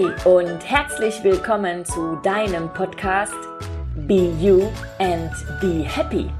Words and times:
Hey 0.00 0.14
und 0.24 0.60
herzlich 0.64 1.22
willkommen 1.22 1.84
zu 1.84 2.16
deinem 2.22 2.72
Podcast 2.72 3.34
Be 4.06 4.32
You 4.40 4.70
and 4.98 5.30
Be 5.60 5.84
Happy. 5.84 6.30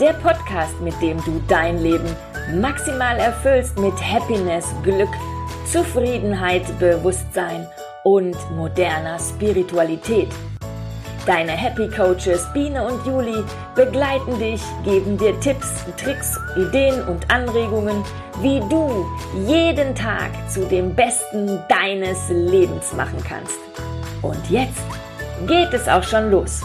Der 0.00 0.14
Podcast, 0.14 0.80
mit 0.80 1.00
dem 1.00 1.22
du 1.24 1.40
dein 1.46 1.78
Leben 1.78 2.08
maximal 2.60 3.16
erfüllst 3.18 3.78
mit 3.78 3.94
Happiness, 4.02 4.66
Glück, 4.82 5.10
Zufriedenheit, 5.70 6.64
Bewusstsein 6.80 7.68
und 8.02 8.36
moderner 8.56 9.20
Spiritualität. 9.20 10.30
Deine 11.26 11.52
Happy 11.52 11.88
Coaches 11.88 12.46
Biene 12.52 12.84
und 12.86 13.06
Juli 13.06 13.42
begleiten 13.74 14.38
dich, 14.38 14.60
geben 14.84 15.16
dir 15.16 15.38
Tipps, 15.40 15.82
Tricks, 15.96 16.38
Ideen 16.54 17.02
und 17.08 17.30
Anregungen, 17.30 18.04
wie 18.42 18.60
du 18.68 19.06
jeden 19.46 19.94
Tag 19.94 20.30
zu 20.50 20.66
dem 20.66 20.94
Besten 20.94 21.62
deines 21.70 22.28
Lebens 22.28 22.92
machen 22.92 23.24
kannst. 23.26 23.58
Und 24.20 24.50
jetzt 24.50 24.84
geht 25.46 25.72
es 25.72 25.88
auch 25.88 26.02
schon 26.02 26.30
los. 26.30 26.60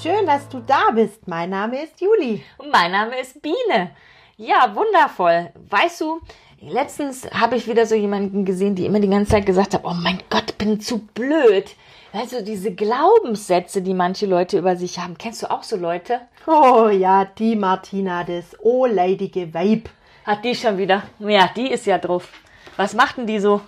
Schön, 0.00 0.26
dass 0.26 0.48
du 0.48 0.60
da 0.60 0.92
bist. 0.94 1.26
Mein 1.26 1.50
Name 1.50 1.82
ist 1.82 2.00
Juli. 2.00 2.44
Und 2.56 2.70
mein 2.70 2.92
Name 2.92 3.18
ist 3.18 3.42
Biene. 3.42 3.90
Ja, 4.36 4.72
wundervoll. 4.72 5.50
Weißt 5.68 6.00
du, 6.02 6.20
letztens 6.60 7.30
habe 7.32 7.56
ich 7.56 7.68
wieder 7.68 7.86
so 7.86 7.94
jemanden 7.94 8.44
gesehen, 8.44 8.74
die 8.74 8.86
immer 8.86 9.00
die 9.00 9.08
ganze 9.08 9.32
Zeit 9.32 9.46
gesagt 9.46 9.74
hat, 9.74 9.84
oh 9.84 9.94
mein 9.94 10.20
Gott, 10.30 10.58
bin 10.58 10.80
zu 10.80 10.98
blöd. 10.98 11.74
Also 12.12 12.42
diese 12.42 12.74
Glaubenssätze, 12.74 13.82
die 13.82 13.94
manche 13.94 14.26
Leute 14.26 14.58
über 14.58 14.76
sich 14.76 14.98
haben. 14.98 15.18
Kennst 15.18 15.42
du 15.42 15.50
auch 15.50 15.62
so 15.62 15.76
Leute? 15.76 16.20
Oh 16.46 16.88
ja, 16.88 17.26
die 17.26 17.54
Martina, 17.54 18.24
das 18.24 18.56
oh-leidige 18.60 19.52
Weib. 19.52 19.90
Hat 20.24 20.44
die 20.44 20.54
schon 20.54 20.78
wieder? 20.78 21.02
Ja, 21.18 21.50
die 21.54 21.70
ist 21.70 21.86
ja 21.86 21.98
drauf. 21.98 22.28
Was 22.76 22.94
macht 22.94 23.18
denn 23.18 23.26
die 23.26 23.40
so? 23.40 23.60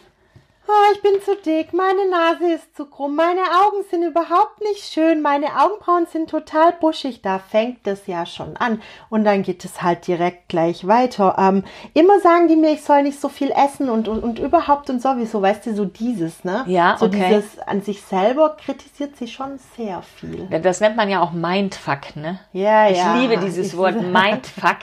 Oh, 0.73 0.93
ich 0.95 1.03
bin 1.03 1.21
zu 1.25 1.35
dick, 1.35 1.73
meine 1.73 2.09
Nase 2.09 2.53
ist 2.55 2.77
zu 2.77 2.87
krumm, 2.87 3.17
meine 3.17 3.41
Augen 3.41 3.83
sind 3.91 4.05
überhaupt 4.05 4.61
nicht 4.61 4.85
schön, 4.93 5.21
meine 5.21 5.47
Augenbrauen 5.61 6.07
sind 6.07 6.31
total 6.31 6.73
buschig. 6.81 7.23
Da 7.23 7.41
fängt 7.41 7.85
es 7.89 8.07
ja 8.07 8.25
schon 8.25 8.57
an. 8.57 8.81
Und 9.09 9.25
dann 9.25 9.43
geht 9.43 9.65
es 9.65 9.83
halt 9.83 10.07
direkt 10.07 10.49
gleich 10.49 10.87
weiter. 10.87 11.35
Ähm, 11.39 11.65
immer 11.93 12.21
sagen 12.21 12.47
die 12.47 12.55
mir, 12.55 12.71
ich 12.71 12.85
soll 12.85 13.03
nicht 13.03 13.21
so 13.21 13.29
viel 13.29 13.51
essen 13.51 13.91
und, 13.91 14.07
und, 14.07 14.23
und 14.23 14.39
überhaupt 14.39 14.89
und 14.91 15.03
sowieso, 15.03 15.43
weißt 15.43 15.67
du, 15.67 15.75
so 15.75 15.87
dieses, 15.87 16.45
ne? 16.45 16.63
Ja, 16.69 16.97
so 17.01 17.07
okay. 17.07 17.27
dieses 17.35 17.59
an 17.67 17.83
sich 17.83 18.03
selber 18.03 18.57
kritisiert 18.65 19.17
sie 19.17 19.27
schon 19.27 19.59
sehr 19.77 20.03
viel. 20.03 20.47
Das 20.63 20.81
nennt 20.81 20.95
man 20.97 21.09
ja 21.09 21.21
auch 21.21 21.33
Mindfuck, 21.33 22.15
ne? 22.15 22.39
Ja, 22.53 22.89
ich 22.89 22.99
ja. 22.99 23.17
liebe 23.17 23.39
dieses 23.39 23.69
Ich- 23.69 23.77
Wort 23.77 24.01
Mindfuck, 24.03 24.79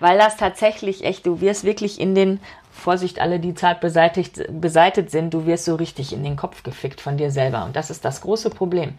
weil 0.00 0.18
das 0.18 0.36
tatsächlich 0.36 1.04
echt, 1.04 1.26
du 1.26 1.40
wirst 1.40 1.62
wirklich 1.62 2.00
in 2.00 2.16
den, 2.16 2.40
Vorsicht, 2.78 3.20
alle, 3.20 3.40
die 3.40 3.54
zart 3.54 3.80
beseitigt, 3.80 4.40
beseitet 4.48 5.10
sind, 5.10 5.34
du 5.34 5.46
wirst 5.46 5.64
so 5.64 5.74
richtig 5.74 6.12
in 6.12 6.24
den 6.24 6.36
Kopf 6.36 6.62
gefickt 6.62 7.00
von 7.00 7.16
dir 7.16 7.30
selber. 7.30 7.64
Und 7.64 7.76
das 7.76 7.90
ist 7.90 8.04
das 8.04 8.20
große 8.20 8.50
Problem. 8.50 8.98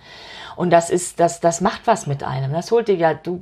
Und 0.56 0.70
das 0.70 0.90
ist, 0.90 1.20
das, 1.20 1.40
das 1.40 1.62
macht 1.62 1.88
was 1.88 2.06
mit 2.06 2.24
einem. 2.24 2.52
Das 2.52 2.72
holt 2.72 2.88
dir 2.88 2.96
ja, 2.96 3.14
du, 3.14 3.42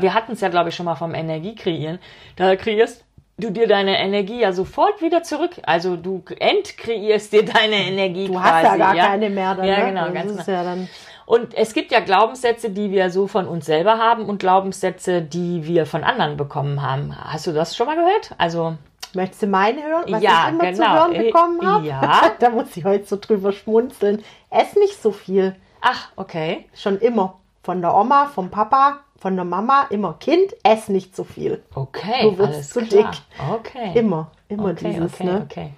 wir 0.00 0.14
hatten 0.14 0.32
es 0.32 0.40
ja, 0.40 0.48
glaube 0.48 0.70
ich, 0.70 0.74
schon 0.74 0.86
mal 0.86 0.94
vom 0.94 1.14
Energiekreieren. 1.14 1.98
Da 2.36 2.56
kreierst 2.56 3.04
du 3.38 3.50
dir 3.50 3.66
deine 3.66 3.98
Energie 3.98 4.40
ja 4.40 4.52
sofort 4.52 5.02
wieder 5.02 5.22
zurück. 5.22 5.52
Also 5.64 5.96
du 5.96 6.22
entkreierst 6.38 7.32
dir 7.32 7.44
deine 7.44 7.76
Energie 7.76 8.26
Du 8.26 8.34
quasi. 8.34 8.48
hast 8.48 8.62
ja 8.62 8.76
gar 8.76 8.94
keine 8.94 9.30
mehr 9.30 9.54
dann. 9.54 9.66
Ja, 9.66 9.78
ne? 9.78 9.86
genau, 9.86 10.04
das 10.06 10.14
ganz 10.14 10.46
genau. 10.46 10.58
ja 10.58 10.64
dann. 10.64 10.88
Und 11.26 11.54
es 11.54 11.74
gibt 11.74 11.90
ja 11.90 11.98
Glaubenssätze, 12.00 12.70
die 12.70 12.92
wir 12.92 13.10
so 13.10 13.26
von 13.26 13.48
uns 13.48 13.66
selber 13.66 13.98
haben 13.98 14.26
und 14.26 14.38
Glaubenssätze, 14.38 15.22
die 15.22 15.66
wir 15.66 15.84
von 15.84 16.04
anderen 16.04 16.36
bekommen 16.36 16.82
haben. 16.82 17.16
Hast 17.16 17.48
du 17.48 17.52
das 17.52 17.76
schon 17.76 17.86
mal 17.86 17.96
gehört? 17.96 18.30
Also, 18.38 18.76
Möchtest 19.16 19.42
du 19.42 19.46
meine 19.48 19.82
hören, 19.82 20.04
was 20.08 20.22
Ja, 20.22 20.44
ich 20.46 20.52
immer 20.54 20.72
zu 20.74 20.82
genau. 20.82 20.94
hören 20.94 21.12
bekommen 21.14 21.66
habe? 21.66 21.86
ja. 21.86 22.30
da 22.38 22.50
muss 22.50 22.76
ich 22.76 22.84
heute 22.84 23.04
so 23.06 23.16
drüber 23.20 23.50
schmunzeln. 23.52 24.22
Ess 24.50 24.76
nicht 24.76 25.00
so 25.02 25.10
viel. 25.10 25.56
ach, 25.80 26.08
okay. 26.16 26.66
Schon 26.74 26.98
immer. 26.98 27.38
Von 27.62 27.80
der 27.80 27.94
Oma, 27.96 28.26
vom 28.26 28.50
Papa, 28.50 29.00
von 29.18 29.34
der 29.34 29.44
Mama, 29.44 29.86
immer 29.90 30.14
Kind, 30.20 30.54
ess 30.62 30.88
nicht 30.88 31.16
so 31.16 31.24
viel. 31.24 31.62
Okay, 31.74 32.22
Du 32.22 32.38
wirst 32.38 32.70
zu 32.74 32.80
klar. 32.82 33.10
dick. 33.10 33.20
Okay. 33.52 33.92
Immer, 33.98 34.30
immer 34.48 34.70
okay, 34.70 34.90
dieses, 34.92 35.14
okay, 35.14 35.24
ne? 35.24 35.42
okay. 35.44 35.72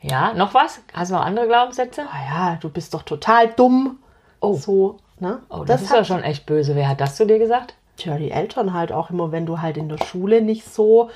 Ja, 0.00 0.32
noch 0.34 0.52
was? 0.54 0.80
Hast 0.92 1.10
du 1.12 1.14
noch 1.14 1.24
andere 1.24 1.46
Glaubenssätze? 1.46 2.02
Ah 2.10 2.24
ja, 2.52 2.58
du 2.60 2.68
bist 2.70 2.92
doch 2.94 3.02
total 3.02 3.48
dumm. 3.48 3.98
Oh. 4.40 4.54
So, 4.54 4.96
ne? 5.20 5.42
Oh, 5.48 5.62
das, 5.64 5.82
ist 5.82 5.92
ja 5.92 6.04
schon 6.04 6.24
echt 6.24 6.44
böse. 6.46 6.74
Wer 6.74 6.88
hat 6.88 7.00
das 7.00 7.14
zu 7.14 7.24
dir 7.26 7.38
gesagt? 7.38 7.74
Tja, 7.98 8.16
die 8.16 8.32
Eltern 8.32 8.72
halt 8.72 8.90
auch 8.90 9.10
immer, 9.10 9.30
wenn 9.30 9.46
du 9.46 9.60
halt 9.60 9.76
in 9.76 9.88
der 9.88 9.98
Schule 9.98 10.42
nicht 10.42 10.64
so 10.64 11.10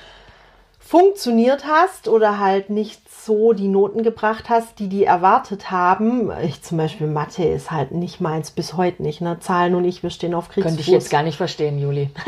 funktioniert 0.87 1.65
hast 1.67 2.07
oder 2.07 2.39
halt 2.39 2.69
nicht 2.69 3.01
so 3.09 3.51
die 3.51 3.67
Noten 3.67 4.03
gebracht 4.03 4.49
hast, 4.49 4.79
die 4.79 4.87
die 4.87 5.03
erwartet 5.03 5.69
haben. 5.69 6.31
Ich 6.43 6.61
zum 6.63 6.77
Beispiel 6.77 7.07
Mathe 7.07 7.43
ist 7.43 7.71
halt 7.71 7.91
nicht 7.91 8.21
meins 8.21 8.51
bis 8.51 8.75
heute 8.75 9.03
nicht. 9.03 9.19
Ne? 9.19 9.37
Zahlen 9.41 9.75
und 9.75 9.83
ich, 9.83 10.01
wir 10.01 10.11
stehen 10.11 10.33
auf 10.33 10.47
Kriegsfuß. 10.47 10.63
Könnte 10.63 10.81
ich 10.81 10.87
jetzt 10.87 11.09
gar 11.09 11.23
nicht 11.23 11.35
verstehen, 11.35 11.77
Juli. 11.77 12.09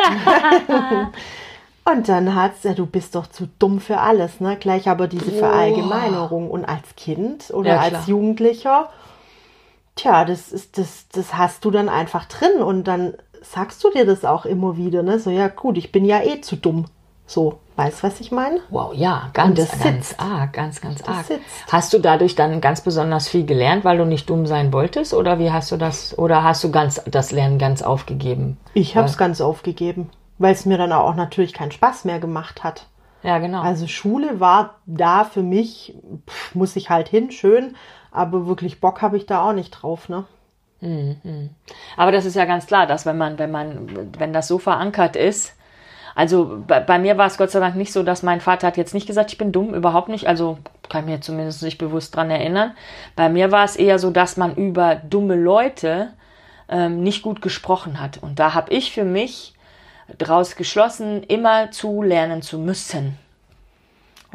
Und 1.86 2.08
dann 2.08 2.36
hat's 2.36 2.64
ja, 2.64 2.74
du 2.74 2.86
bist 2.86 3.16
doch 3.16 3.26
zu 3.26 3.48
dumm 3.58 3.80
für 3.80 4.00
alles, 4.00 4.42
ne? 4.42 4.58
Gleich 4.60 4.90
aber 4.90 5.08
diese 5.08 5.32
Verallgemeinerung. 5.32 6.52
Und 6.52 6.66
als 6.66 6.96
Kind 6.96 7.50
oder 7.52 7.76
Ja, 7.76 7.80
als 7.80 8.06
Jugendlicher, 8.06 8.90
tja, 9.96 10.24
das 10.24 10.52
ist, 10.52 10.78
das, 10.78 11.08
das 11.12 11.36
hast 11.36 11.66
du 11.66 11.72
dann 11.72 11.90
einfach 11.90 12.26
drin. 12.26 12.62
Und 12.62 12.84
dann 12.84 13.16
sagst 13.42 13.84
du 13.84 13.90
dir 13.90 14.06
das 14.06 14.24
auch 14.24 14.46
immer 14.46 14.78
wieder, 14.78 15.02
ne? 15.02 15.18
So, 15.18 15.32
ja, 15.32 15.48
gut, 15.48 15.78
ich 15.78 15.92
bin 15.92 16.06
ja 16.06 16.22
eh 16.22 16.42
zu 16.42 16.58
dumm. 16.58 16.86
So, 17.30 17.60
weißt 17.76 18.02
was 18.02 18.20
ich 18.22 18.32
meine? 18.32 18.60
Wow, 18.72 18.92
ja, 18.92 19.30
ganz, 19.34 19.60
das 19.60 19.70
ganz 19.80 20.08
sitzt. 20.08 20.20
arg, 20.20 20.52
ganz, 20.52 20.82
ganz 20.82 21.04
arg. 21.04 21.26
sitzt. 21.26 21.44
Hast 21.72 21.94
du 21.94 22.00
dadurch 22.00 22.34
dann 22.34 22.60
ganz 22.60 22.82
besonders 22.82 23.28
viel 23.28 23.46
gelernt, 23.46 23.86
weil 23.86 24.00
du 24.00 24.06
nicht 24.06 24.28
dumm 24.32 24.48
sein 24.48 24.74
wolltest? 24.74 25.14
Oder 25.14 25.38
wie 25.38 25.52
hast 25.52 25.72
du 25.72 25.78
das, 25.78 26.18
oder 26.18 26.44
hast 26.44 26.64
du 26.64 26.72
ganz 26.72 27.04
das 27.06 27.32
Lernen 27.32 27.60
ganz 27.60 27.84
aufgegeben? 27.84 28.58
Ich 28.74 28.98
habe 28.98 29.06
es 29.06 29.16
ganz 29.16 29.42
aufgegeben, 29.42 30.10
weil 30.40 30.54
es 30.54 30.66
mir 30.66 30.80
dann 30.80 30.92
auch 30.92 31.14
natürlich 31.14 31.54
keinen 31.54 31.72
Spaß 31.72 32.04
mehr 32.06 32.18
gemacht 32.18 32.64
hat. 32.64 32.88
Ja, 33.22 33.38
genau. 33.38 33.62
Also 33.62 33.86
Schule 33.86 34.40
war 34.40 34.78
da 34.88 35.24
für 35.24 35.44
mich, 35.44 35.94
pff, 36.28 36.56
muss 36.56 36.76
ich 36.76 36.90
halt 36.90 37.10
hin, 37.10 37.30
schön, 37.30 37.76
aber 38.10 38.48
wirklich 38.48 38.82
Bock 38.82 39.04
habe 39.04 39.18
ich 39.18 39.28
da 39.28 39.48
auch 39.48 39.54
nicht 39.54 39.70
drauf, 39.70 40.10
ne? 40.10 40.26
Aber 41.96 42.12
das 42.12 42.26
ist 42.26 42.36
ja 42.36 42.46
ganz 42.46 42.66
klar, 42.66 42.88
dass 42.88 43.06
wenn 43.06 43.20
man, 43.20 43.38
wenn 43.38 43.52
man, 43.52 44.10
wenn 44.18 44.34
das 44.34 44.48
so 44.48 44.58
verankert 44.58 45.16
ist, 45.16 45.54
also 46.16 46.64
bei, 46.68 46.80
bei 46.80 47.00
mir 47.00 47.18
war 47.18 47.28
es 47.28 47.38
Gott 47.38 47.52
sei 47.52 47.60
Dank 47.60 47.76
nicht 47.76 47.94
so, 47.94 48.04
dass 48.04 48.24
mein 48.24 48.42
Vater 48.42 48.68
hat 48.68 48.78
jetzt 48.78 48.94
nicht 48.94 49.08
gesagt, 49.08 49.32
ich 49.32 49.38
bin 49.38 49.52
dumm, 49.52 49.74
überhaupt 49.74 50.10
nicht. 50.10 50.28
Also 50.28 50.58
kann 50.90 51.06
ich 51.06 51.10
mir 51.12 51.22
zumindest 51.22 51.64
nicht 51.64 51.78
bewusst 51.78 52.16
dran 52.16 52.30
erinnern. 52.32 52.74
Bei 53.16 53.30
mir 53.30 53.52
war 53.52 53.64
es 53.64 53.76
eher 53.76 54.00
so, 54.00 54.12
dass 54.12 54.38
man 54.38 54.56
über 54.56 54.96
dumme 54.96 55.36
Leute 55.36 56.10
ähm, 56.68 57.04
nicht 57.04 57.22
gut 57.22 57.42
gesprochen 57.42 58.00
hat. 58.00 58.18
Und 58.18 58.40
da 58.40 58.54
habe 58.54 58.72
ich 58.72 58.92
für 58.92 59.04
mich 59.04 59.54
daraus 60.18 60.56
geschlossen, 60.56 61.24
immer 61.24 61.72
zu 61.72 62.02
lernen 62.02 62.42
zu 62.42 62.58
müssen. 62.58 63.18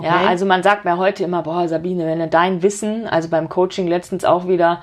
Ja, 0.01 0.17
Okay. 0.17 0.27
also 0.27 0.45
man 0.45 0.63
sagt 0.63 0.85
mir 0.85 0.97
heute 0.97 1.23
immer, 1.23 1.43
boah, 1.43 1.69
Sabine, 1.69 2.07
wenn 2.07 2.19
du 2.19 2.27
dein 2.27 2.63
Wissen, 2.63 3.07
also 3.07 3.29
beim 3.29 3.49
Coaching 3.49 3.87
letztens 3.87 4.25
auch 4.25 4.49
wieder, 4.49 4.83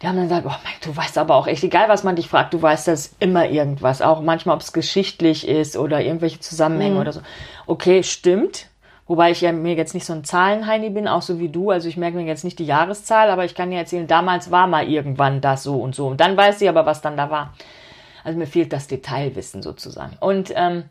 die 0.00 0.06
haben 0.06 0.16
dann 0.16 0.28
gesagt, 0.28 0.46
oh 0.46 0.56
mein, 0.64 0.74
du 0.82 0.96
weißt 0.96 1.18
aber 1.18 1.34
auch 1.34 1.46
echt, 1.46 1.62
egal 1.62 1.88
was 1.88 2.04
man 2.04 2.16
dich 2.16 2.28
fragt, 2.28 2.54
du 2.54 2.62
weißt 2.62 2.88
das 2.88 3.14
immer 3.20 3.48
irgendwas, 3.48 4.00
auch 4.00 4.22
manchmal, 4.22 4.54
ob 4.54 4.62
es 4.62 4.72
geschichtlich 4.72 5.46
ist 5.46 5.76
oder 5.76 6.00
irgendwelche 6.00 6.40
Zusammenhänge 6.40 6.98
oder 6.98 7.12
so. 7.12 7.20
Okay, 7.66 8.02
stimmt. 8.02 8.66
Wobei 9.06 9.32
ich 9.32 9.40
ja 9.40 9.50
mir 9.50 9.74
jetzt 9.74 9.92
nicht 9.92 10.06
so 10.06 10.12
ein 10.12 10.22
Zahlenheini 10.22 10.88
bin, 10.90 11.08
auch 11.08 11.22
so 11.22 11.40
wie 11.40 11.48
du. 11.48 11.70
Also 11.70 11.88
ich 11.88 11.96
merke 11.96 12.16
mir 12.16 12.24
jetzt 12.26 12.44
nicht 12.44 12.60
die 12.60 12.64
Jahreszahl, 12.64 13.28
aber 13.28 13.44
ich 13.44 13.56
kann 13.56 13.70
dir 13.70 13.78
erzählen, 13.78 14.06
damals 14.06 14.52
war 14.52 14.68
mal 14.68 14.88
irgendwann 14.88 15.40
das 15.40 15.64
so 15.64 15.80
und 15.80 15.96
so. 15.96 16.06
Und 16.06 16.20
dann 16.20 16.36
weiß 16.36 16.60
ich 16.62 16.68
aber, 16.68 16.86
was 16.86 17.02
dann 17.02 17.16
da 17.16 17.28
war. 17.28 17.52
Also 18.22 18.38
mir 18.38 18.46
fehlt 18.46 18.72
das 18.72 18.86
Detailwissen 18.86 19.62
sozusagen. 19.62 20.16
Und 20.20 20.52
ähm, 20.54 20.84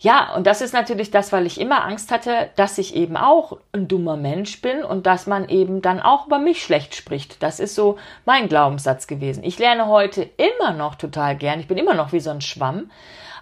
ja, 0.00 0.32
und 0.34 0.46
das 0.46 0.60
ist 0.60 0.72
natürlich 0.72 1.10
das, 1.10 1.32
weil 1.32 1.44
ich 1.44 1.60
immer 1.60 1.84
Angst 1.84 2.12
hatte, 2.12 2.50
dass 2.54 2.78
ich 2.78 2.94
eben 2.94 3.16
auch 3.16 3.58
ein 3.72 3.88
dummer 3.88 4.16
Mensch 4.16 4.62
bin 4.62 4.84
und 4.84 5.06
dass 5.06 5.26
man 5.26 5.48
eben 5.48 5.82
dann 5.82 5.98
auch 5.98 6.26
über 6.26 6.38
mich 6.38 6.62
schlecht 6.62 6.94
spricht. 6.94 7.42
Das 7.42 7.58
ist 7.58 7.74
so 7.74 7.98
mein 8.24 8.48
Glaubenssatz 8.48 9.08
gewesen. 9.08 9.42
Ich 9.42 9.58
lerne 9.58 9.88
heute 9.88 10.22
immer 10.22 10.72
noch 10.72 10.94
total 10.94 11.36
gern. 11.36 11.58
Ich 11.58 11.66
bin 11.66 11.78
immer 11.78 11.94
noch 11.94 12.12
wie 12.12 12.20
so 12.20 12.30
ein 12.30 12.40
Schwamm, 12.40 12.92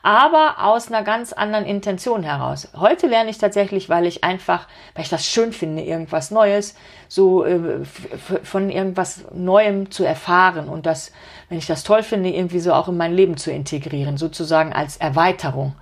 aber 0.02 0.64
aus 0.64 0.88
einer 0.88 1.02
ganz 1.02 1.34
anderen 1.34 1.66
Intention 1.66 2.22
heraus. 2.22 2.68
Heute 2.74 3.06
lerne 3.06 3.28
ich 3.28 3.36
tatsächlich, 3.36 3.90
weil 3.90 4.06
ich 4.06 4.24
einfach, 4.24 4.66
weil 4.94 5.04
ich 5.04 5.10
das 5.10 5.26
schön 5.26 5.52
finde, 5.52 5.82
irgendwas 5.82 6.30
Neues, 6.30 6.74
so 7.06 7.44
äh, 7.44 7.84
von 7.84 8.70
irgendwas 8.70 9.26
Neuem 9.34 9.90
zu 9.90 10.04
erfahren 10.04 10.70
und 10.70 10.86
das, 10.86 11.12
wenn 11.50 11.58
ich 11.58 11.66
das 11.66 11.84
toll 11.84 12.02
finde, 12.02 12.30
irgendwie 12.30 12.60
so 12.60 12.72
auch 12.72 12.88
in 12.88 12.96
mein 12.96 13.12
Leben 13.12 13.36
zu 13.36 13.50
integrieren, 13.50 14.16
sozusagen 14.16 14.72
als 14.72 14.96
Erweiterung. 14.96 15.74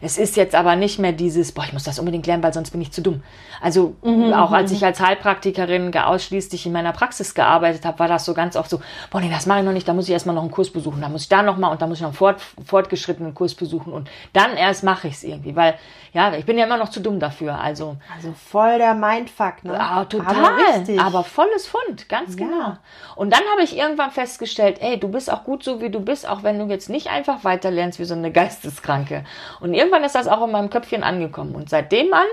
Es 0.00 0.18
ist 0.18 0.36
jetzt 0.36 0.54
aber 0.54 0.76
nicht 0.76 0.98
mehr 0.98 1.12
dieses, 1.12 1.52
boah, 1.52 1.64
ich 1.64 1.72
muss 1.72 1.84
das 1.84 1.98
unbedingt 1.98 2.26
lernen, 2.26 2.42
weil 2.42 2.52
sonst 2.52 2.70
bin 2.70 2.80
ich 2.80 2.92
zu 2.92 3.02
dumm. 3.02 3.22
Also 3.60 3.96
auch 4.34 4.52
als 4.52 4.72
ich 4.72 4.84
als 4.84 5.00
Heilpraktikerin 5.00 5.96
ausschließlich 5.96 6.66
in 6.66 6.72
meiner 6.72 6.92
Praxis 6.92 7.34
gearbeitet 7.34 7.84
habe, 7.84 7.98
war 7.98 8.08
das 8.08 8.24
so 8.24 8.34
ganz 8.34 8.56
oft 8.56 8.68
so, 8.68 8.80
boah, 9.10 9.20
nee, 9.20 9.30
das 9.30 9.46
mache 9.46 9.60
ich 9.60 9.64
noch 9.64 9.72
nicht, 9.72 9.88
da 9.88 9.94
muss 9.94 10.06
ich 10.06 10.12
erstmal 10.12 10.34
noch 10.34 10.42
einen 10.42 10.50
Kurs 10.50 10.70
besuchen, 10.70 11.00
da 11.00 11.08
muss 11.08 11.22
ich 11.22 11.28
da 11.28 11.42
nochmal 11.42 11.72
und 11.72 11.80
da 11.80 11.86
muss 11.86 11.98
ich 11.98 12.02
noch 12.02 12.10
einen 12.10 12.16
fort, 12.16 12.40
fortgeschrittenen 12.64 13.34
Kurs 13.34 13.54
besuchen 13.54 13.92
und 13.92 14.10
dann 14.32 14.56
erst 14.56 14.84
mache 14.84 15.08
ich 15.08 15.14
es 15.14 15.24
irgendwie, 15.24 15.56
weil, 15.56 15.74
ja, 16.12 16.34
ich 16.34 16.44
bin 16.44 16.58
ja 16.58 16.66
immer 16.66 16.76
noch 16.76 16.90
zu 16.90 17.00
dumm 17.00 17.18
dafür, 17.20 17.58
also 17.58 17.96
Also 18.14 18.32
voll 18.32 18.78
der 18.78 18.94
Mindfuck, 18.94 19.64
ne? 19.64 19.78
Ah, 19.78 20.04
total. 20.04 20.34
Aber. 20.34 20.50
Aber 20.98 21.24
volles 21.24 21.66
Fund, 21.66 22.08
ganz 22.08 22.36
genau. 22.36 22.76
Und 23.14 23.32
dann 23.32 23.42
habe 23.52 23.62
ich 23.62 23.76
irgendwann 23.76 24.10
festgestellt, 24.10 24.78
ey, 24.80 24.98
du 24.98 25.08
bist 25.08 25.30
auch 25.32 25.44
gut 25.44 25.62
so, 25.62 25.80
wie 25.80 25.90
du 25.90 26.00
bist, 26.00 26.28
auch 26.28 26.42
wenn 26.42 26.58
du 26.58 26.66
jetzt 26.66 26.88
nicht 26.88 27.08
einfach 27.10 27.44
weiter 27.44 27.70
lernst 27.70 27.98
wie 27.98 28.04
so 28.04 28.14
eine 28.14 28.32
Geisteskranke. 28.32 29.24
Und 29.60 29.74
irgendwann 29.86 30.04
ist 30.04 30.14
das 30.14 30.28
auch 30.28 30.44
in 30.44 30.50
meinem 30.50 30.70
Köpfchen 30.70 31.04
angekommen. 31.04 31.54
Und 31.54 31.70
seitdem 31.70 32.12
an, 32.12 32.26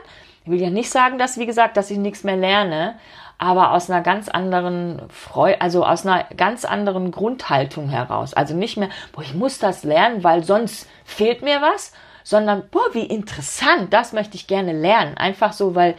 ich 0.43 0.51
will 0.51 0.61
ja 0.61 0.69
nicht 0.69 0.89
sagen, 0.89 1.19
dass, 1.19 1.37
wie 1.37 1.45
gesagt, 1.45 1.77
dass 1.77 1.91
ich 1.91 1.97
nichts 1.97 2.23
mehr 2.23 2.35
lerne, 2.35 2.95
aber 3.37 3.71
aus 3.71 3.89
einer 3.89 4.01
ganz 4.01 4.27
anderen 4.27 5.01
Freude, 5.09 5.61
also 5.61 5.85
aus 5.85 6.05
einer 6.05 6.25
ganz 6.35 6.65
anderen 6.65 7.11
Grundhaltung 7.11 7.89
heraus. 7.89 8.33
Also 8.33 8.55
nicht 8.55 8.77
mehr, 8.77 8.89
boah, 9.11 9.21
ich 9.21 9.35
muss 9.35 9.59
das 9.59 9.83
lernen, 9.83 10.23
weil 10.23 10.43
sonst 10.43 10.87
fehlt 11.05 11.41
mir 11.41 11.61
was, 11.61 11.93
sondern, 12.23 12.63
boah, 12.71 12.93
wie 12.93 13.05
interessant, 13.05 13.93
das 13.93 14.13
möchte 14.13 14.35
ich 14.35 14.47
gerne 14.47 14.73
lernen. 14.73 15.17
Einfach 15.17 15.53
so, 15.53 15.75
weil, 15.75 15.95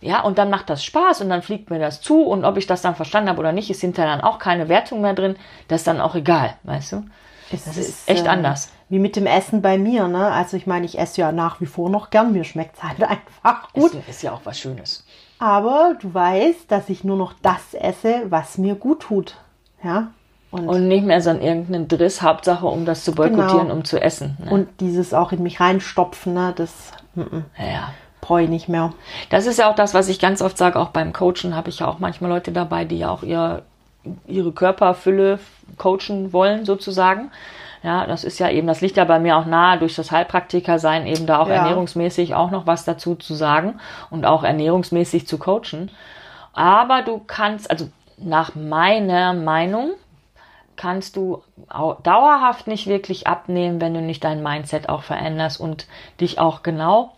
ja, 0.00 0.20
und 0.20 0.38
dann 0.38 0.50
macht 0.50 0.70
das 0.70 0.84
Spaß 0.84 1.20
und 1.22 1.30
dann 1.30 1.42
fliegt 1.42 1.70
mir 1.70 1.78
das 1.78 2.00
zu 2.00 2.22
und 2.22 2.44
ob 2.44 2.56
ich 2.56 2.66
das 2.66 2.82
dann 2.82 2.96
verstanden 2.96 3.30
habe 3.30 3.40
oder 3.40 3.52
nicht, 3.52 3.70
ist 3.70 3.80
hinterher 3.80 4.10
dann 4.10 4.20
auch 4.20 4.38
keine 4.38 4.68
Wertung 4.68 5.00
mehr 5.00 5.14
drin. 5.14 5.36
Das 5.68 5.80
ist 5.80 5.86
dann 5.86 6.00
auch 6.00 6.14
egal, 6.14 6.56
weißt 6.64 6.92
du? 6.92 7.04
Es 7.50 7.64
Das 7.64 7.76
ist 7.76 8.08
echt 8.08 8.26
äh, 8.26 8.28
anders. 8.28 8.72
Wie 8.88 8.98
mit 8.98 9.16
dem 9.16 9.26
Essen 9.26 9.60
bei 9.60 9.76
mir, 9.76 10.08
ne? 10.08 10.30
Also 10.32 10.56
ich 10.56 10.66
meine, 10.66 10.86
ich 10.86 10.98
esse 10.98 11.20
ja 11.20 11.32
nach 11.32 11.60
wie 11.60 11.66
vor 11.66 11.90
noch 11.90 12.10
gern, 12.10 12.32
mir 12.32 12.44
schmeckt 12.44 12.76
es 12.76 12.82
halt 12.82 13.02
einfach 13.42 13.72
gut. 13.72 13.94
Ist, 13.94 14.08
ist 14.08 14.22
ja 14.22 14.32
auch 14.32 14.40
was 14.44 14.58
Schönes. 14.58 15.04
Aber 15.38 15.94
du 16.00 16.12
weißt, 16.12 16.70
dass 16.70 16.88
ich 16.88 17.04
nur 17.04 17.16
noch 17.16 17.34
das 17.42 17.74
esse, 17.74 18.22
was 18.28 18.58
mir 18.58 18.74
gut 18.74 19.00
tut. 19.00 19.36
Ja. 19.84 20.08
Und, 20.50 20.66
Und 20.66 20.88
nicht 20.88 21.04
mehr 21.04 21.20
so 21.20 21.28
an 21.30 21.42
irgendeinen 21.42 21.88
Driss, 21.88 22.22
Hauptsache, 22.22 22.66
um 22.66 22.86
das 22.86 23.04
zu 23.04 23.12
boykottieren, 23.14 23.66
Genau. 23.66 23.74
um 23.74 23.84
zu 23.84 24.00
essen. 24.00 24.38
Ne? 24.42 24.50
und 24.50 24.68
dieses 24.80 25.12
auch 25.12 25.30
in 25.32 25.42
mich 25.42 25.60
reinstopfen, 25.60 26.32
ne? 26.32 26.54
Das 26.56 26.92
mm, 27.14 27.20
mm, 27.20 27.44
ja, 27.58 27.66
ja. 27.66 27.90
brauche 28.22 28.42
ich 28.42 28.48
nicht 28.48 28.66
mehr. 28.68 28.94
Das 29.28 29.44
ist 29.44 29.58
ja 29.58 29.70
auch 29.70 29.74
das, 29.74 29.92
was 29.92 30.08
ich 30.08 30.18
ganz 30.18 30.40
oft 30.40 30.56
sage, 30.56 30.78
auch 30.78 30.88
beim 30.88 31.12
Coachen 31.12 31.54
habe 31.54 31.68
ich 31.68 31.80
ja 31.80 31.86
auch 31.86 31.98
manchmal 31.98 32.30
Leute 32.30 32.50
dabei, 32.50 32.86
die 32.86 32.96
ja 32.98 33.10
auch 33.10 33.22
ihr, 33.22 33.60
ihre 34.26 34.52
Körperfülle 34.52 35.38
coachen 35.76 36.32
wollen, 36.32 36.64
sozusagen. 36.64 37.30
Ja, 37.82 38.06
das 38.06 38.24
ist 38.24 38.38
ja 38.40 38.50
eben, 38.50 38.66
das 38.66 38.80
liegt 38.80 38.96
ja 38.96 39.04
bei 39.04 39.18
mir 39.20 39.36
auch 39.36 39.44
nahe, 39.46 39.78
durch 39.78 39.94
das 39.94 40.10
Heilpraktiker 40.10 40.78
sein, 40.78 41.06
eben 41.06 41.26
da 41.26 41.38
auch 41.38 41.48
Ja. 41.48 41.54
ernährungsmäßig 41.54 42.34
auch 42.34 42.50
noch 42.50 42.66
was 42.66 42.84
dazu 42.84 43.14
zu 43.14 43.34
sagen 43.34 43.78
und 44.10 44.26
auch 44.26 44.42
ernährungsmäßig 44.42 45.26
zu 45.28 45.38
coachen. 45.38 45.90
Aber 46.52 47.02
du 47.02 47.20
kannst, 47.24 47.70
also 47.70 47.88
nach 48.16 48.56
meiner 48.56 49.32
Meinung, 49.32 49.90
kannst 50.74 51.14
du 51.16 51.42
au- 51.68 51.94
dauerhaft 52.02 52.66
nicht 52.66 52.86
wirklich 52.88 53.26
abnehmen, 53.28 53.80
wenn 53.80 53.94
du 53.94 54.00
nicht 54.00 54.24
dein 54.24 54.42
Mindset 54.42 54.88
auch 54.88 55.02
veränderst 55.02 55.60
und 55.60 55.86
dich 56.20 56.38
auch 56.40 56.62
genau 56.64 57.12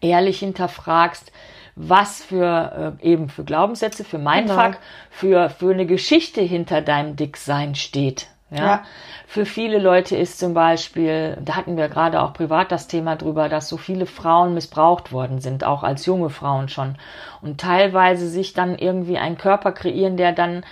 ehrlich 0.00 0.38
hinterfragst, 0.40 1.32
was 1.74 2.22
für 2.22 2.96
äh, 3.00 3.06
eben 3.06 3.28
für 3.28 3.44
Glaubenssätze, 3.44 4.04
für 4.04 4.18
Mindfuck, 4.18 4.56
Genau. 4.72 4.76
für, 5.10 5.50
für 5.50 5.72
eine 5.72 5.86
Geschichte 5.86 6.40
hinter 6.40 6.80
deinem 6.82 7.16
Dicksein 7.16 7.74
steht. 7.74 8.26
Ja? 8.50 8.64
Ja. 8.64 8.82
Für 9.26 9.44
viele 9.44 9.78
Leute 9.78 10.16
ist 10.16 10.38
zum 10.38 10.54
Beispiel, 10.54 11.36
da 11.44 11.56
hatten 11.56 11.76
wir 11.76 11.88
gerade 11.88 12.22
auch 12.22 12.32
privat 12.32 12.72
das 12.72 12.88
Thema 12.88 13.16
drüber, 13.16 13.48
dass 13.48 13.68
so 13.68 13.76
viele 13.76 14.06
Frauen 14.06 14.54
missbraucht 14.54 15.12
worden 15.12 15.40
sind, 15.40 15.64
auch 15.64 15.82
als 15.82 16.06
junge 16.06 16.30
Frauen 16.30 16.68
schon. 16.68 16.96
Und 17.42 17.60
teilweise 17.60 18.28
sich 18.28 18.54
dann 18.54 18.78
irgendwie 18.78 19.18
einen 19.18 19.36
Körper 19.36 19.72
kreieren, 19.72 20.16
der 20.16 20.32
dann 20.32 20.64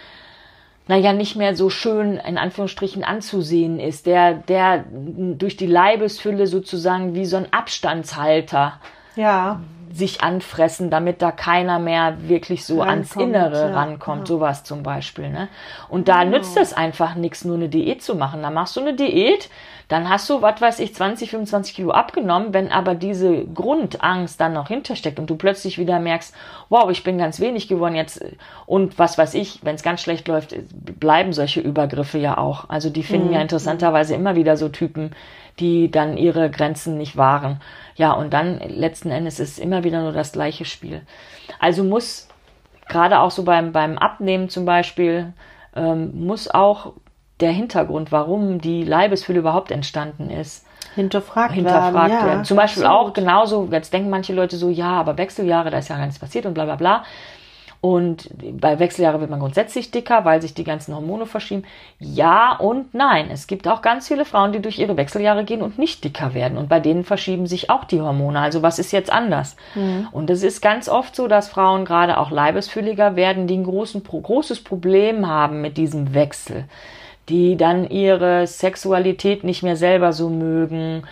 naja, 0.88 1.12
nicht 1.12 1.34
mehr 1.34 1.56
so 1.56 1.69
schön 1.69 2.17
in 2.19 2.38
Anführungsstrichen 2.38 3.02
anzusehen 3.02 3.81
ist, 3.81 4.06
der, 4.06 4.34
der 4.34 4.84
durch 4.88 5.56
die 5.56 5.67
Leibesfülle 5.67 6.46
sozusagen 6.46 7.14
wie 7.14 7.25
so 7.25 7.37
ein 7.37 7.52
Abstandshalter 7.52 8.79
Ja, 9.17 9.61
sich 9.96 10.22
anfressen, 10.22 10.90
damit 10.90 11.22
da 11.22 11.31
keiner 11.31 11.78
mehr 11.78 12.28
wirklich 12.28 12.64
so 12.64 12.82
ans 12.82 13.16
Rankommt, 13.16 13.34
Innere 13.34 13.70
ja, 13.70 13.75
rankommt, 13.75 14.20
ja. 14.20 14.26
sowas 14.26 14.64
zum 14.64 14.82
Beispiel. 14.82 15.31
Ne? 15.31 15.48
Und 15.88 16.08
da 16.08 16.25
nützt 16.25 16.56
es 16.56 16.72
einfach 16.72 17.14
nichts, 17.14 17.44
nur 17.44 17.56
eine 17.56 17.69
Diät 17.69 18.02
zu 18.02 18.14
machen. 18.14 18.43
Da 18.43 18.50
machst 18.50 18.76
du 18.76 18.81
eine 18.81 18.94
Diät, 18.94 19.48
dann 19.88 20.08
hast 20.08 20.28
du, 20.28 20.43
was 20.43 20.60
weiß 20.60 20.81
ich, 20.81 20.94
20, 20.94 21.31
25 21.31 21.76
Kilo 21.76 21.93
abgenommen, 21.93 22.52
wenn 22.52 22.72
aber 22.72 22.96
diese 22.96 23.44
Grundangst 23.46 24.40
dann 24.40 24.52
noch 24.52 24.69
hintersteckt 24.69 25.20
und 25.20 25.31
du 25.31 25.37
plötzlich 25.37 25.78
wieder 25.78 26.00
merkst, 26.00 26.34
wow, 26.69 26.90
ich 26.90 27.04
bin 27.04 27.19
ganz 27.19 27.38
wenig 27.38 27.69
geworden 27.69 27.94
jetzt 27.94 28.25
und 28.66 28.98
was 28.98 29.16
weiß 29.16 29.34
ich, 29.34 29.60
wenn 29.62 29.76
es 29.76 29.84
ganz 29.84 30.00
schlecht 30.00 30.26
läuft, 30.26 30.56
bleiben 30.98 31.32
solche 31.32 31.60
Übergriffe 31.60 32.19
ja 32.19 32.37
auch. 32.37 32.69
Also 32.69 32.90
die 32.90 33.04
finden 33.04 33.32
ja 33.32 33.40
interessanterweise 33.40 34.14
immer 34.14 34.34
wieder 34.34 34.56
so 34.56 34.69
Typen, 34.69 35.12
die 35.58 35.91
dann 35.91 36.17
ihre 36.17 36.50
Grenzen 36.50 36.99
nicht 36.99 37.17
wahren. 37.17 37.61
Ja, 37.94 38.12
und 38.12 38.32
dann 38.32 38.58
letzten 38.58 39.11
Endes 39.11 39.41
ist 39.41 39.53
es 39.53 39.58
immer 39.58 39.85
wieder 39.85 40.03
nur 40.03 40.12
das 40.12 40.32
gleiche 40.32 40.64
Spiel. 40.64 41.03
Also 41.58 41.85
muss 41.85 42.29
gerade 42.88 43.20
auch 43.20 43.31
so 43.31 43.43
beim, 43.43 43.73
beim 43.73 43.99
Abnehmen 43.99 44.49
zum 44.49 44.64
Beispiel, 44.64 45.32
ähm, 45.75 46.25
muss 46.25 46.49
auch 46.49 46.93
der 47.41 47.53
Hintergrund, 47.53 48.12
warum 48.12 48.61
die 48.61 48.85
Leibesfülle 48.85 49.41
überhaupt 49.41 49.70
entstanden 49.70 50.31
ist, 50.31 50.67
hinterfragt, 50.94 51.53
hinterfragt 51.53 51.94
werden. 51.94 52.11
Ja, 52.12 52.26
werden. 52.26 52.44
Zum 52.44 52.56
Beispiel 52.56 52.87
auch 52.87 53.08
absolut. 53.08 53.14
genauso, 53.14 53.69
jetzt 53.70 53.93
denken 53.93 54.08
manche 54.08 54.32
Leute 54.32 54.56
so, 54.56 54.70
ja, 54.70 54.93
aber 54.93 55.19
Wechseljahre, 55.19 55.70
da 55.70 55.79
ist 55.79 55.88
ja 55.88 55.97
gar 55.97 56.06
nichts 56.06 56.19
passiert 56.19 56.47
und 56.47 56.55
bla 56.55 56.64
bla 56.64 56.76
bla. 56.76 57.05
Und 57.81 58.31
bei 58.61 58.78
Wechseljahre 58.78 59.20
wird 59.20 59.31
man 59.31 59.40
grundsätzlich 59.40 59.90
dicker, 59.90 60.25
weil 60.25 60.43
sich 60.43 60.55
die 60.55 60.64
ganzen 60.64 60.94
Hormone 60.94 61.26
verschieben. 61.26 61.64
Ja 61.99 62.56
und 62.56 62.94
nein. 62.94 63.28
Es 63.31 63.46
gibt 63.46 63.69
auch 63.69 63.82
ganz 63.82 64.08
viele 64.08 64.25
Frauen, 64.25 64.52
die 64.52 64.61
durch 64.61 64.78
ihre 64.78 64.96
Wechseljahre 64.96 65.44
gehen 65.44 65.62
und 65.62 65.78
nicht 65.78 66.02
dicker 66.02 66.34
werden. 66.34 66.58
Und 66.58 66.69
bei 66.69 66.81
denen 66.81 67.05
verschieben 67.05 67.46
sich 67.46 67.70
auch 67.70 67.84
die 67.84 68.00
Hormone. 68.00 68.40
Also 68.40 68.62
was 68.62 68.78
ist 68.78 68.93
jetzt 68.93 69.12
anders? 69.12 69.56
Und 70.12 70.31
es 70.31 70.43
ist 70.43 70.61
ganz 70.62 70.88
oft 70.88 71.14
so, 71.14 71.28
dass 71.28 71.49
Frauen 71.49 71.84
gerade 71.84 72.19
auch 72.19 72.31
leibesfülliger 72.31 73.14
werden, 73.17 73.46
die 73.46 73.56
ein 73.56 73.64
großen, 73.64 74.02
großes 74.02 74.64
Problem 74.64 75.29
haben 75.29 75.61
mit 75.61 75.76
diesem 75.76 76.14
Wechsel. 76.14 76.64
Die 77.29 77.56
dann 77.56 77.88
ihre 77.90 78.46
Sexualität 78.46 79.44
nicht 79.44 79.62
mehr 79.62 79.76
selber 79.76 80.12
so 80.12 80.29
mögen, 80.29 81.02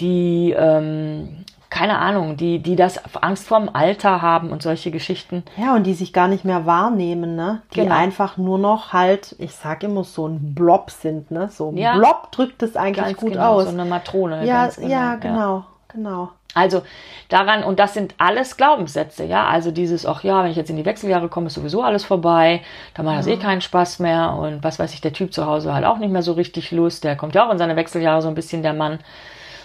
die 0.00 0.54
ähm, 0.56 1.44
keine 1.72 1.98
Ahnung, 1.98 2.36
die, 2.36 2.58
die 2.58 2.76
das 2.76 3.00
Angst 3.22 3.48
vorm 3.48 3.70
Alter 3.72 4.20
haben 4.20 4.50
und 4.50 4.62
solche 4.62 4.90
Geschichten. 4.90 5.42
Ja, 5.56 5.74
und 5.74 5.84
die 5.84 5.94
sich 5.94 6.12
gar 6.12 6.28
nicht 6.28 6.44
mehr 6.44 6.66
wahrnehmen, 6.66 7.34
ne? 7.34 7.62
Die 7.72 7.80
Genau. 7.80 7.94
einfach 7.94 8.36
nur 8.36 8.58
noch 8.58 8.92
halt, 8.92 9.34
ich 9.38 9.54
sag 9.54 9.82
immer 9.82 10.04
so 10.04 10.28
ein 10.28 10.54
Blob 10.54 10.90
sind, 10.90 11.30
ne? 11.30 11.48
So 11.48 11.70
ein 11.70 11.78
Ja. 11.78 11.96
Blob 11.96 12.30
drückt 12.30 12.62
es 12.62 12.76
eigentlich 12.76 13.06
Ganz 13.06 13.16
gut 13.16 13.32
genau, 13.32 13.54
aus. 13.54 13.64
so 13.64 13.70
eine 13.70 13.86
Matrone. 13.86 14.44
ja, 14.44 14.64
ganz 14.64 14.76
ja, 14.82 15.14
genau, 15.14 15.64
genau. 15.88 16.28
Also 16.54 16.82
daran, 17.30 17.64
und 17.64 17.78
das 17.78 17.94
sind 17.94 18.14
alles 18.18 18.58
Glaubenssätze, 18.58 19.24
ja. 19.24 19.46
Also 19.46 19.70
dieses, 19.70 20.04
ach 20.04 20.22
ja, 20.24 20.44
wenn 20.44 20.50
ich 20.50 20.58
jetzt 20.58 20.68
in 20.68 20.76
die 20.76 20.84
Wechseljahre 20.84 21.28
komme, 21.30 21.46
ist 21.46 21.54
sowieso 21.54 21.82
alles 21.82 22.04
vorbei, 22.04 22.60
dann 22.92 23.06
macht 23.06 23.20
das 23.20 23.26
eh 23.26 23.38
keinen 23.38 23.62
Spaß 23.62 23.98
mehr. 24.00 24.34
Und 24.38 24.62
was 24.62 24.78
weiß 24.78 24.92
ich, 24.92 25.00
der 25.00 25.14
Typ 25.14 25.32
zu 25.32 25.46
Hause 25.46 25.74
hat 25.74 25.84
auch 25.84 25.96
nicht 25.96 26.10
mehr 26.12 26.20
so 26.22 26.32
richtig 26.32 26.70
Lust. 26.70 27.04
Der 27.04 27.16
kommt 27.16 27.34
ja 27.34 27.46
auch 27.46 27.50
in 27.50 27.56
seine 27.56 27.76
Wechseljahre 27.76 28.20
so 28.20 28.28
ein 28.28 28.34
bisschen, 28.34 28.62
der 28.62 28.74
Mann. 28.74 28.98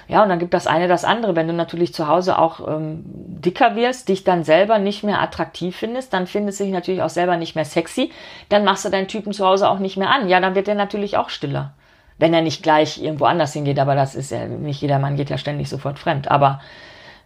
Ja, 0.08 0.24
und 0.24 0.30
dann 0.30 0.40
gibt 0.40 0.54
das 0.54 0.68
eine 0.68 0.88
das 0.88 1.04
andere. 1.04 1.36
Wenn 1.36 1.48
du 1.48 1.54
natürlich 1.54 1.94
zu 1.94 2.08
Hause 2.08 2.40
auch 2.40 2.66
ähm, 2.66 3.04
dicker 3.06 3.76
wirst, 3.76 4.08
dich 4.08 4.24
dann 4.24 4.44
selber 4.44 4.80
nicht 4.80 5.04
mehr 5.04 5.22
attraktiv 5.22 5.76
findest, 5.76 6.14
dann 6.14 6.28
findest 6.28 6.60
du 6.60 6.64
dich 6.64 6.74
natürlich 6.74 7.02
auch 7.02 7.10
selber 7.10 7.36
nicht 7.36 7.56
mehr 7.56 7.66
sexy, 7.66 8.12
dann 8.50 8.64
machst 8.64 8.86
du 8.86 8.90
deinen 8.90 9.10
Typen 9.10 9.34
zu 9.34 9.46
Hause 9.46 9.70
auch 9.70 9.80
nicht 9.80 9.98
mehr 9.98 10.10
an. 10.10 10.30
Ja, 10.30 10.40
dann 10.40 10.56
wird 10.56 10.70
er 10.70 10.76
natürlich 10.76 11.18
auch 11.18 11.30
stiller. 11.30 11.74
Wenn 12.18 12.34
er 12.34 12.42
nicht 12.42 12.64
gleich 12.64 13.02
irgendwo 13.02 13.26
anders 13.26 13.54
hingeht, 13.54 13.80
aber 13.80 13.96
das 13.96 14.16
ist 14.16 14.32
ja, 14.32 14.46
nicht 14.46 14.82
jeder 14.82 14.98
Mann 14.98 15.18
geht 15.18 15.30
ja 15.30 15.38
ständig 15.38 15.70
sofort 15.70 16.00
fremd. 16.00 16.32
Aber 16.32 16.62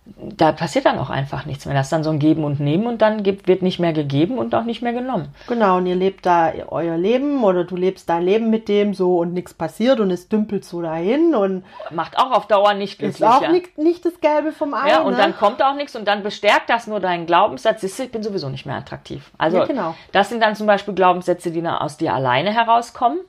da 0.06 0.52
passiert 0.52 0.86
dann 0.86 0.98
auch 0.98 1.12
einfach 1.12 1.46
nichts 1.46 1.66
mehr. 1.66 1.76
Das 1.76 1.88
ist 1.88 1.92
dann 1.92 2.04
so 2.04 2.10
ein 2.10 2.18
Geben 2.18 2.44
und 2.44 2.60
Nehmen 2.60 2.88
und 2.88 3.04
dann 3.04 3.22
gibt, 3.22 3.48
wird 3.48 3.62
nicht 3.62 3.80
mehr 3.80 3.94
gegeben 3.94 4.40
und 4.40 4.56
auch 4.56 4.64
nicht 4.64 4.82
mehr 4.82 4.94
genommen. 4.94 5.30
Genau, 5.48 5.78
und 5.78 5.86
ihr 5.86 5.96
lebt 5.96 6.26
da 6.26 6.52
euer 6.70 6.98
Leben 6.98 7.44
oder 7.44 7.66
du 7.66 7.76
lebst 7.76 8.10
dein 8.10 8.24
Leben 8.24 8.50
mit 8.50 8.68
dem 8.68 8.96
so 8.96 9.20
und 9.20 9.34
nichts 9.34 9.54
passiert 9.54 10.00
und 10.00 10.10
es 10.10 10.28
dümpelt 10.28 10.66
so 10.66 10.82
dahin 10.82 11.36
und 11.36 11.64
Macht 11.92 12.18
auch 12.18 12.32
auf 12.32 12.48
Dauer 12.48 12.74
nicht 12.74 12.98
glücklich. 12.98 13.22
ist 13.22 13.28
auch 13.28 13.44
ja. 13.44 13.52
nicht, 13.52 13.78
nicht 13.78 14.04
das 14.04 14.20
Gelbe 14.22 14.52
vom 14.52 14.74
Ei. 14.74 14.90
Ja, 14.90 15.02
und 15.02 15.14
ne? 15.14 15.18
dann 15.18 15.38
kommt 15.38 15.62
auch 15.62 15.76
nichts 15.76 15.96
und 15.96 16.08
dann 16.08 16.24
bestärkt 16.24 16.70
das 16.70 16.88
nur 16.88 17.00
deinen 17.00 17.28
Glaubenssatz, 17.28 17.84
ich 17.84 18.12
bin 18.12 18.24
sowieso 18.24 18.50
nicht 18.50 18.66
mehr 18.66 18.78
attraktiv. 18.78 19.30
Also 19.38 19.58
Ja, 19.58 19.66
genau. 19.66 19.96
das 20.12 20.30
sind 20.30 20.42
dann 20.42 20.56
zum 20.56 20.66
Beispiel 20.66 20.96
Glaubenssätze, 20.96 21.52
die 21.52 21.62
aus 21.68 21.98
dir 21.98 22.14
alleine 22.16 22.52
herauskommen. 22.52 23.20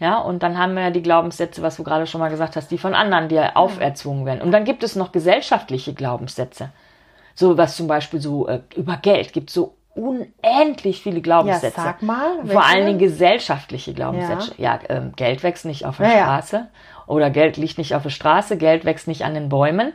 Ja, 0.00 0.18
und 0.18 0.42
dann 0.42 0.58
haben 0.58 0.74
wir 0.74 0.82
ja 0.84 0.90
die 0.90 1.02
Glaubenssätze, 1.02 1.60
was 1.62 1.76
du 1.76 1.82
gerade 1.82 2.06
schon 2.06 2.20
mal 2.20 2.30
gesagt 2.30 2.54
hast, 2.56 2.70
die 2.70 2.78
von 2.78 2.94
anderen 2.94 3.28
dir 3.28 3.56
auferzwungen 3.56 4.26
werden. 4.26 4.42
Und 4.42 4.52
dann 4.52 4.64
gibt 4.64 4.82
es 4.84 4.94
noch 4.94 5.10
gesellschaftliche 5.10 5.92
Glaubenssätze. 5.92 6.70
So 7.34 7.56
was 7.58 7.76
zum 7.76 7.86
Beispiel 7.88 8.20
so 8.20 8.46
äh, 8.48 8.60
über 8.76 8.96
Geld 8.96 9.32
gibt 9.32 9.50
so 9.50 9.74
unendlich 9.94 11.02
viele 11.02 11.20
Glaubenssätze. 11.20 11.80
sag 11.80 12.02
mal, 12.02 12.36
Vor 12.36 12.48
welche 12.48 12.62
allen 12.62 12.76
denn? 12.76 12.86
Dingen 12.86 12.98
gesellschaftliche 13.00 13.94
Glaubenssätze. 13.94 14.54
Ja, 14.56 14.78
ähm, 14.88 15.12
Geld 15.16 15.42
wächst 15.42 15.64
nicht 15.64 15.84
auf 15.84 15.96
der 15.96 16.08
Ja, 16.08 16.14
ja. 16.14 16.24
Straße. 16.24 16.68
Oder 17.06 17.30
Geld 17.30 17.56
liegt 17.56 17.78
nicht 17.78 17.94
auf 17.94 18.02
der 18.04 18.10
Straße, 18.10 18.56
Geld 18.56 18.84
wächst 18.84 19.08
nicht 19.08 19.24
an 19.24 19.34
den 19.34 19.48
Bäumen. 19.48 19.92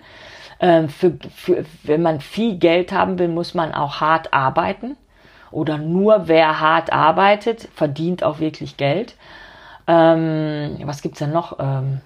Ähm, 0.60 0.90
für, 0.90 1.18
für, 1.36 1.66
wenn 1.84 2.02
man 2.02 2.20
viel 2.20 2.58
Geld 2.58 2.92
haben 2.92 3.18
will, 3.20 3.28
muss 3.30 3.54
man 3.54 3.74
auch 3.74 4.02
hart 4.02 4.34
arbeiten. 4.34 4.98
Oder 5.52 5.78
nur 5.78 6.28
wer 6.28 6.60
hart 6.60 6.92
arbeitet, 6.92 7.70
verdient 7.76 8.24
auch 8.24 8.40
wirklich 8.40 8.76
Geld. 8.78 9.16
Ähm, 9.88 10.78
was 10.84 11.02
gibt's 11.02 11.20
denn 11.20 11.32
noch? 11.32 11.60
Ähm, 11.60 12.02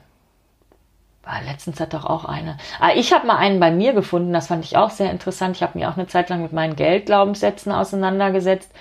letztens 1.46 1.80
hat 1.80 1.94
doch 1.94 2.06
auch 2.06 2.26
eine. 2.26 2.58
Ah, 2.80 2.92
ich 2.96 3.14
habe 3.14 3.28
mal 3.28 3.38
einen 3.38 3.60
bei 3.60 3.72
mir 3.72 3.94
gefunden, 3.94 4.34
das 4.34 4.48
fand 4.48 4.66
ich 4.66 4.78
auch 4.78 4.90
sehr 4.90 5.12
interessant. 5.12 5.56
Ich 5.56 5.64
habe 5.64 5.78
mich 5.78 5.88
auch 5.88 5.98
eine 5.98 6.08
Zeit 6.08 6.30
lang 6.30 6.42
mit 6.42 6.54
meinen 6.54 6.76
Geldglaubenssätzen 6.76 7.72
auseinandergesetzt. 7.72 8.72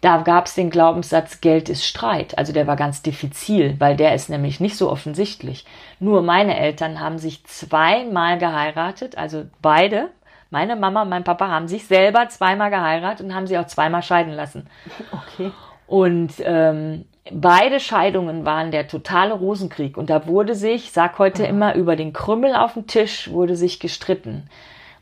Da 0.00 0.18
gab 0.18 0.46
es 0.46 0.54
den 0.54 0.68
Glaubenssatz, 0.68 1.40
Geld 1.40 1.70
ist 1.70 1.86
Streit. 1.86 2.36
Also 2.36 2.52
der 2.52 2.66
war 2.66 2.76
ganz 2.76 3.00
diffizil, 3.00 3.76
weil 3.78 3.96
der 3.96 4.14
ist 4.14 4.28
nämlich 4.28 4.60
nicht 4.60 4.76
so 4.76 4.90
offensichtlich. 4.90 5.64
Nur 5.98 6.20
meine 6.20 6.58
Eltern 6.58 7.00
haben 7.00 7.16
sich 7.16 7.42
zweimal 7.46 8.36
geheiratet, 8.36 9.16
also 9.16 9.46
beide, 9.62 10.10
meine 10.50 10.76
Mama 10.76 11.02
und 11.02 11.08
mein 11.08 11.24
Papa 11.24 11.48
haben 11.48 11.68
sich 11.68 11.86
selber 11.86 12.28
zweimal 12.28 12.68
geheiratet 12.68 13.24
und 13.24 13.34
haben 13.34 13.46
sie 13.46 13.56
auch 13.56 13.66
zweimal 13.66 14.02
scheiden 14.02 14.34
lassen. 14.34 14.68
Okay. 15.10 15.52
Und 15.86 16.32
ähm, 16.40 17.06
beide 17.30 17.80
Scheidungen 17.80 18.44
waren 18.44 18.70
der 18.70 18.88
totale 18.88 19.34
Rosenkrieg. 19.34 19.96
Und 19.96 20.10
da 20.10 20.26
wurde 20.26 20.54
sich, 20.54 20.92
sag 20.92 21.18
heute 21.18 21.44
immer, 21.44 21.74
über 21.74 21.96
den 21.96 22.12
Krümmel 22.12 22.54
auf 22.54 22.74
dem 22.74 22.86
Tisch 22.86 23.30
wurde 23.30 23.56
sich 23.56 23.80
gestritten. 23.80 24.48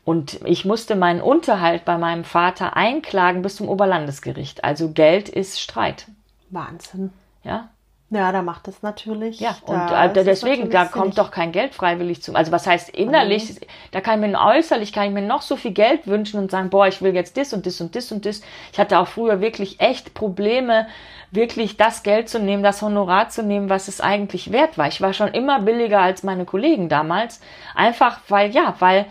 Und 0.05 0.39
ich 0.45 0.65
musste 0.65 0.95
meinen 0.95 1.21
Unterhalt 1.21 1.85
bei 1.85 1.97
meinem 1.97 2.23
Vater 2.23 2.75
einklagen 2.75 3.41
bis 3.41 3.55
zum 3.55 3.69
Oberlandesgericht. 3.69 4.63
Also 4.63 4.91
Geld 4.91 5.29
ist 5.29 5.61
Streit. 5.61 6.07
Wahnsinn. 6.49 7.11
Ja. 7.43 7.69
Ja, 8.13 8.31
da 8.31 8.43
macht 8.43 8.67
es 8.67 8.83
natürlich. 8.83 9.39
Ja, 9.39 9.55
und 9.65 9.91
äh, 9.91 10.23
deswegen, 10.23 10.69
da 10.69 10.85
kommt 10.85 11.17
doch 11.17 11.31
kein 11.31 11.51
Geld 11.51 11.73
freiwillig 11.73 12.21
zum. 12.21 12.35
Also 12.35 12.51
was 12.51 12.67
heißt 12.67 12.89
innerlich, 12.89 13.59
da 13.91 14.01
kann 14.01 14.23
ich 14.23 14.29
mir 14.29 14.39
äußerlich, 14.39 14.93
kann 14.93 15.07
ich 15.07 15.13
mir 15.13 15.23
noch 15.23 15.41
so 15.41 15.55
viel 15.55 15.71
Geld 15.71 16.05
wünschen 16.05 16.39
und 16.39 16.51
sagen, 16.51 16.69
boah, 16.69 16.87
ich 16.87 17.01
will 17.01 17.15
jetzt 17.15 17.37
das 17.37 17.53
und 17.53 17.65
das 17.65 17.81
und 17.81 17.95
das 17.95 18.11
und 18.11 18.25
das. 18.25 18.41
Ich 18.71 18.79
hatte 18.79 18.99
auch 18.99 19.07
früher 19.07 19.41
wirklich 19.41 19.79
echt 19.79 20.13
Probleme, 20.13 20.87
wirklich 21.31 21.75
das 21.77 22.03
Geld 22.03 22.29
zu 22.29 22.39
nehmen, 22.39 22.61
das 22.61 22.83
Honorar 22.83 23.29
zu 23.29 23.41
nehmen, 23.41 23.69
was 23.69 23.87
es 23.87 23.99
eigentlich 23.99 24.51
wert 24.51 24.77
war. 24.77 24.87
Ich 24.87 25.01
war 25.01 25.13
schon 25.13 25.29
immer 25.29 25.59
billiger 25.59 25.99
als 25.99 26.21
meine 26.21 26.45
Kollegen 26.45 26.89
damals. 26.89 27.41
Einfach 27.73 28.19
weil, 28.27 28.51
ja, 28.51 28.75
weil 28.77 29.07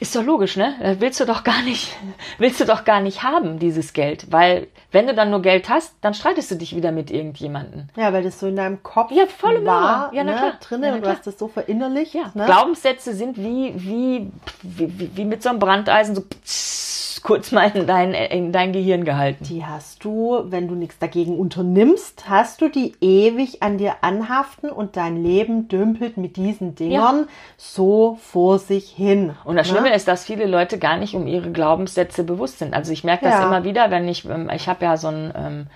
ist 0.00 0.14
doch 0.14 0.22
logisch, 0.22 0.56
ne? 0.56 0.74
Das 0.80 1.00
Willst 1.00 1.20
du 1.20 1.24
doch 1.24 1.44
gar 1.44 1.62
nicht, 1.62 1.96
willst 2.38 2.60
du 2.60 2.64
doch 2.64 2.84
gar 2.84 3.00
nicht 3.00 3.22
haben, 3.22 3.58
dieses 3.58 3.92
Geld. 3.92 4.30
Weil, 4.30 4.68
wenn 4.92 5.06
du 5.06 5.14
dann 5.14 5.30
nur 5.30 5.42
Geld 5.42 5.68
hast, 5.68 5.94
dann 6.00 6.14
streitest 6.14 6.50
du 6.50 6.54
dich 6.56 6.74
wieder 6.76 6.92
mit 6.92 7.10
irgendjemanden. 7.10 7.90
Ja, 7.96 8.12
weil 8.12 8.22
das 8.22 8.40
so 8.40 8.46
in 8.46 8.56
deinem 8.56 8.82
Kopf 8.82 9.10
Ja, 9.12 9.26
voll 9.26 9.56
im 9.56 9.66
war. 9.66 10.12
Ja, 10.12 10.24
na 10.24 10.32
ne, 10.32 10.38
klar. 10.38 10.52
drinne 10.60 10.86
Ja, 10.86 10.92
na 10.92 10.96
und 10.96 11.06
du 11.06 11.10
hast 11.10 11.26
das 11.26 11.38
so 11.38 11.48
verinnerlicht. 11.48 12.14
Ja, 12.14 12.30
ne? 12.34 12.44
Glaubenssätze 12.46 13.14
sind 13.14 13.38
wie, 13.38 13.72
wie, 13.76 14.30
wie, 14.62 15.16
wie 15.16 15.24
mit 15.24 15.42
so 15.42 15.48
einem 15.48 15.58
Brandeisen 15.58 16.14
so 16.14 16.22
pss, 16.22 17.05
kurz 17.26 17.50
mal 17.50 17.72
in 17.74 17.88
dein, 17.88 18.14
in 18.14 18.52
dein 18.52 18.72
Gehirn 18.72 19.04
gehalten. 19.04 19.42
Die 19.42 19.66
hast 19.66 20.04
du, 20.04 20.44
wenn 20.44 20.68
du 20.68 20.76
nichts 20.76 21.00
dagegen 21.00 21.36
unternimmst, 21.36 22.28
hast 22.28 22.60
du 22.60 22.68
die 22.68 22.94
ewig 23.00 23.64
an 23.64 23.78
dir 23.78 23.96
anhaften 24.02 24.70
und 24.70 24.96
dein 24.96 25.20
Leben 25.20 25.66
dümpelt 25.66 26.18
mit 26.18 26.36
diesen 26.36 26.76
Dingern 26.76 27.26
so 27.56 28.16
vor 28.22 28.60
sich 28.60 28.90
hin. 28.90 29.34
Und 29.42 29.56
das 29.56 29.66
ne? 29.66 29.72
Schlimme 29.72 29.92
ist, 29.92 30.06
dass 30.06 30.24
viele 30.24 30.46
Leute 30.46 30.78
gar 30.78 30.98
nicht 30.98 31.16
um 31.16 31.26
ihre 31.26 31.50
Glaubenssätze 31.50 32.22
bewusst 32.22 32.60
sind. 32.60 32.74
Also 32.74 32.92
ich 32.92 33.02
merke 33.02 33.24
das 33.24 33.34
Ja. 33.34 33.46
immer 33.48 33.64
wieder, 33.64 33.90
wenn 33.90 34.06
ich, 34.06 34.24
ähm, 34.24 34.48
ich 34.54 34.68
habe 34.68 34.84
ja 34.84 34.96
so 34.96 35.08
ein 35.08 35.32
ähm, 35.36 35.66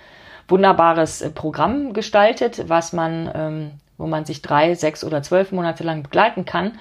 wunderbares 0.47 1.21
äh, 1.21 1.31
Programm 1.31 1.95
gestaltet, 1.95 2.69
was 2.69 2.93
man, 2.93 3.29
ähm, 3.35 3.71
wo 3.99 4.07
man 4.07 4.25
sich 4.25 4.41
drei, 4.41 4.77
sechs 4.77 5.03
oder 5.03 5.21
zwölf 5.25 5.51
Monate 5.51 5.83
lang 5.83 6.05
begleiten 6.05 6.45
kann. 6.45 6.79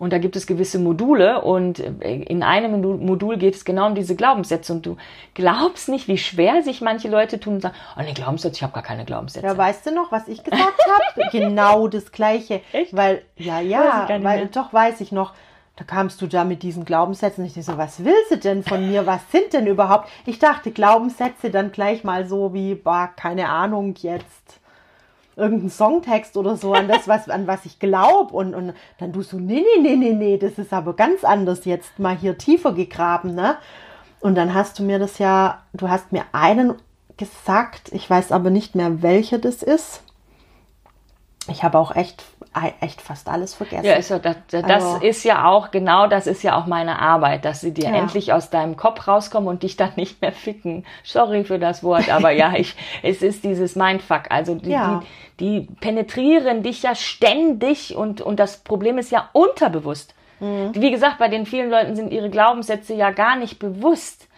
Und 0.00 0.12
da 0.14 0.18
gibt 0.18 0.34
es 0.34 0.46
gewisse 0.46 0.78
Module 0.78 1.42
und 1.42 1.78
äh, 1.78 2.22
in 2.22 2.42
einem 2.42 2.72
Modu- 2.74 2.96
Modul 2.96 3.36
geht 3.36 3.54
es 3.54 3.64
genau 3.66 3.86
um 3.86 3.94
diese 3.94 4.16
Glaubenssätze. 4.16 4.72
Und 4.72 4.86
du 4.86 4.96
glaubst 5.34 5.90
nicht, 5.90 6.08
wie 6.08 6.16
schwer 6.18 6.62
sich 6.62 6.80
manche 6.80 7.08
Leute 7.08 7.38
tun 7.38 7.54
und 7.56 7.60
sagen, 7.60 7.74
oh 7.98 8.02
nee, 8.02 8.14
Glaubenssätze, 8.14 8.56
ich 8.56 8.62
habe 8.62 8.72
gar 8.72 8.82
keine 8.82 9.04
Glaubenssätze. 9.04 9.46
Ja, 9.46 9.56
weißt 9.56 9.86
du 9.86 9.94
noch, 9.94 10.10
was 10.10 10.26
ich 10.26 10.42
gesagt 10.42 10.62
habe? 10.88 11.28
genau 11.32 11.86
das 11.86 12.10
Gleiche. 12.12 12.62
Echt? 12.72 12.96
Weil, 12.96 13.22
ja, 13.36 13.60
ja, 13.60 14.06
weil, 14.08 14.20
mehr. 14.20 14.46
doch 14.46 14.72
weiß 14.72 15.02
ich 15.02 15.12
noch. 15.12 15.34
Da 15.76 15.84
kamst 15.84 16.20
du 16.20 16.26
da 16.26 16.44
mit 16.44 16.62
diesen 16.62 16.84
Glaubenssätzen. 16.86 17.44
Ich 17.44 17.52
dachte 17.54 17.72
so, 17.72 17.78
was 17.78 18.04
will 18.04 18.14
sie 18.30 18.40
denn 18.40 18.62
von 18.62 18.86
mir? 18.90 19.06
Was 19.06 19.20
sind 19.30 19.52
denn 19.52 19.66
überhaupt? 19.66 20.08
Ich 20.26 20.38
dachte, 20.38 20.70
Glaubenssätze 20.72 21.50
dann 21.50 21.72
gleich 21.72 22.04
mal 22.04 22.26
so 22.26 22.52
wie, 22.54 22.74
bah, 22.74 23.06
keine 23.08 23.48
Ahnung, 23.50 23.94
jetzt 23.98 24.59
irgendein 25.40 25.70
Songtext 25.70 26.36
oder 26.36 26.56
so 26.56 26.72
an 26.74 26.86
das, 26.86 27.08
was, 27.08 27.28
an 27.28 27.46
was 27.46 27.64
ich 27.64 27.78
glaube. 27.78 28.34
Und, 28.34 28.54
und 28.54 28.74
dann 28.98 29.12
du 29.12 29.22
so, 29.22 29.38
nee, 29.38 29.64
nee, 29.76 29.80
nee, 29.80 29.96
nee, 29.96 30.12
nee, 30.12 30.38
das 30.38 30.58
ist 30.58 30.72
aber 30.72 30.94
ganz 30.94 31.24
anders 31.24 31.64
jetzt 31.64 31.98
mal 31.98 32.16
hier 32.16 32.38
tiefer 32.38 32.72
gegraben, 32.72 33.34
ne? 33.34 33.56
Und 34.20 34.34
dann 34.34 34.54
hast 34.54 34.78
du 34.78 34.82
mir 34.82 34.98
das 34.98 35.18
ja, 35.18 35.62
du 35.72 35.88
hast 35.88 36.12
mir 36.12 36.24
einen 36.32 36.74
gesagt, 37.16 37.90
ich 37.92 38.08
weiß 38.08 38.32
aber 38.32 38.50
nicht 38.50 38.74
mehr, 38.74 39.02
welcher 39.02 39.38
das 39.38 39.62
ist. 39.62 40.02
Ich 41.50 41.62
habe 41.64 41.78
auch 41.78 41.94
echt, 41.96 42.22
echt 42.80 43.00
fast 43.00 43.28
alles 43.28 43.54
vergessen. 43.54 43.84
Ja, 43.84 43.98
ja, 43.98 44.18
das, 44.18 44.36
das 44.50 44.64
Also- 44.64 44.96
ist 45.04 45.24
ja 45.24 45.46
auch, 45.48 45.70
genau 45.70 46.06
das 46.06 46.26
ist 46.26 46.42
ja 46.42 46.56
auch 46.58 46.66
meine 46.66 46.98
Arbeit, 47.00 47.44
dass 47.44 47.60
sie 47.60 47.72
dir 47.74 47.90
Ja. 47.90 47.94
endlich 47.96 48.32
aus 48.32 48.50
deinem 48.50 48.76
Kopf 48.76 49.06
rauskommen 49.08 49.48
und 49.48 49.62
dich 49.62 49.76
dann 49.76 49.92
nicht 49.96 50.20
mehr 50.22 50.32
ficken. 50.32 50.84
Sorry 51.04 51.44
für 51.44 51.58
das 51.58 51.82
Wort, 51.82 52.08
aber 52.08 52.30
ja, 52.30 52.52
ich, 52.56 52.74
es 53.02 53.22
ist 53.22 53.44
dieses 53.44 53.76
Mindfuck. 53.76 54.30
Also 54.30 54.54
die, 54.54 54.70
Ja. 54.70 55.02
die, 55.38 55.60
die 55.66 55.68
penetrieren 55.80 56.62
dich 56.62 56.82
ja 56.82 56.94
ständig 56.94 57.96
und, 57.96 58.20
und 58.20 58.38
das 58.40 58.58
Problem 58.58 58.98
ist 58.98 59.10
ja 59.10 59.28
unterbewusst. 59.32 60.14
Mhm. 60.40 60.70
Wie 60.74 60.90
gesagt, 60.90 61.18
bei 61.18 61.28
den 61.28 61.46
vielen 61.46 61.70
Leuten 61.70 61.96
sind 61.96 62.12
ihre 62.12 62.30
Glaubenssätze 62.30 62.94
ja 62.94 63.10
gar 63.10 63.36
nicht 63.36 63.58
bewusst. 63.58 64.28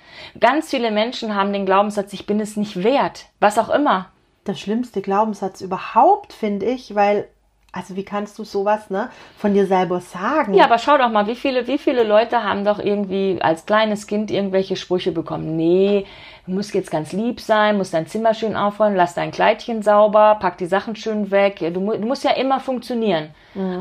Ganz 0.41 0.71
viele 0.71 0.91
Menschen 0.91 1.35
haben 1.35 1.53
den 1.53 1.67
Glaubenssatz, 1.67 2.13
ich 2.13 2.27
bin 2.27 2.41
es 2.41 2.57
nicht 2.57 2.83
wert. 2.85 3.27
Was 3.41 3.59
auch 3.59 3.69
immer. 3.71 4.07
Der 4.47 4.55
schlimmste 4.55 5.03
Glaubenssatz 5.03 5.61
überhaupt, 5.61 6.33
finde 6.33 6.67
ich, 6.67 6.95
weil, 6.95 7.29
also 7.73 7.97
wie 7.97 8.05
kannst 8.05 8.39
du 8.39 8.45
sowas, 8.45 8.91
ne, 8.91 9.09
von 9.39 9.55
dir 9.55 9.67
selber 9.67 10.01
sagen? 10.01 10.55
Ja, 10.55 10.65
aber 10.65 10.79
schau 10.79 10.99
doch 10.99 11.11
mal, 11.11 11.27
wie 11.27 11.35
viele, 11.35 11.67
wie 11.67 11.79
viele 11.79 12.03
Leute 12.05 12.45
haben 12.45 12.65
doch 12.65 12.79
irgendwie 12.79 13.39
als 13.41 13.65
kleines 13.67 14.07
Kind 14.07 14.31
irgendwelche 14.31 14.77
Sprüche 14.77 15.11
bekommen. 15.11 15.57
Nee, 15.57 16.05
du 16.47 16.53
musst 16.53 16.75
jetzt 16.75 16.91
ganz 16.91 17.13
lieb 17.13 17.41
sein, 17.41 17.79
musst 17.79 17.95
dein 17.95 18.07
Zimmer 18.07 18.35
schön 18.35 18.57
aufräumen, 18.57 18.95
lass 18.97 19.15
dein 19.15 19.31
Kleidchen 19.31 19.83
sauber, 19.83 20.37
pack 20.41 20.59
die 20.59 20.67
Sachen 20.67 20.97
schön 20.97 21.31
weg. 21.31 21.61
Du, 21.61 21.71
du 21.81 22.07
musst 22.07 22.25
ja 22.25 22.33
immer 22.33 22.61
funktionieren. 22.61 23.31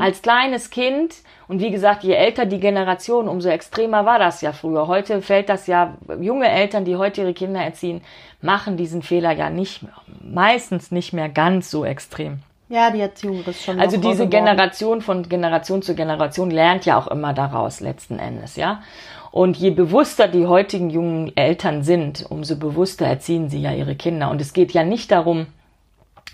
Als 0.01 0.21
kleines 0.21 0.69
Kind, 0.69 1.15
und 1.47 1.59
wie 1.59 1.71
gesagt, 1.71 2.03
je 2.03 2.13
älter 2.13 2.45
die 2.45 2.59
Generation, 2.59 3.27
umso 3.27 3.49
extremer 3.49 4.05
war 4.05 4.19
das 4.19 4.41
ja 4.41 4.53
früher. 4.53 4.87
Heute 4.87 5.21
fällt 5.21 5.49
das 5.49 5.67
ja, 5.67 5.95
junge 6.19 6.47
Eltern, 6.49 6.85
die 6.85 6.95
heute 6.95 7.21
ihre 7.21 7.33
Kinder 7.33 7.61
erziehen, 7.61 8.01
machen 8.41 8.77
diesen 8.77 9.01
Fehler 9.01 9.31
ja 9.31 9.49
nicht, 9.49 9.83
mehr- 9.83 9.91
meistens 10.21 10.91
nicht 10.91 11.11
mehr 11.13 11.27
ganz 11.29 11.69
so 11.71 11.83
extrem. 11.85 12.39
Ja, 12.71 12.89
die 12.89 13.01
Erziehung 13.01 13.43
ist 13.43 13.65
schon 13.65 13.81
Also 13.81 13.97
diese. 13.97 14.27
Generation 14.27 15.01
von 15.01 15.27
Generation 15.27 15.81
zu 15.81 15.93
Generation 15.93 16.49
lernt 16.49 16.85
ja 16.85 16.97
auch 16.97 17.07
immer 17.07 17.33
daraus 17.33 17.81
letzten 17.81 18.17
Endes, 18.17 18.55
ja. 18.55 18.81
Und 19.29 19.57
je 19.57 19.71
bewusster 19.71 20.29
die 20.29 20.47
heutigen 20.47 20.89
jungen 20.89 21.35
Eltern 21.35 21.83
sind, 21.83 22.25
umso 22.29 22.55
bewusster 22.55 23.05
erziehen 23.05 23.49
sie 23.49 23.61
ja 23.61 23.73
ihre 23.73 23.95
Kinder. 23.95 24.29
Und 24.29 24.39
es 24.39 24.53
geht 24.53 24.71
ja 24.71 24.85
nicht 24.85 25.11
darum, 25.11 25.47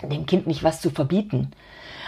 dem 0.03 0.27
Kind 0.27 0.45
nicht 0.45 0.63
was 0.63 0.79
zu 0.79 0.91
verbieten. 0.91 1.51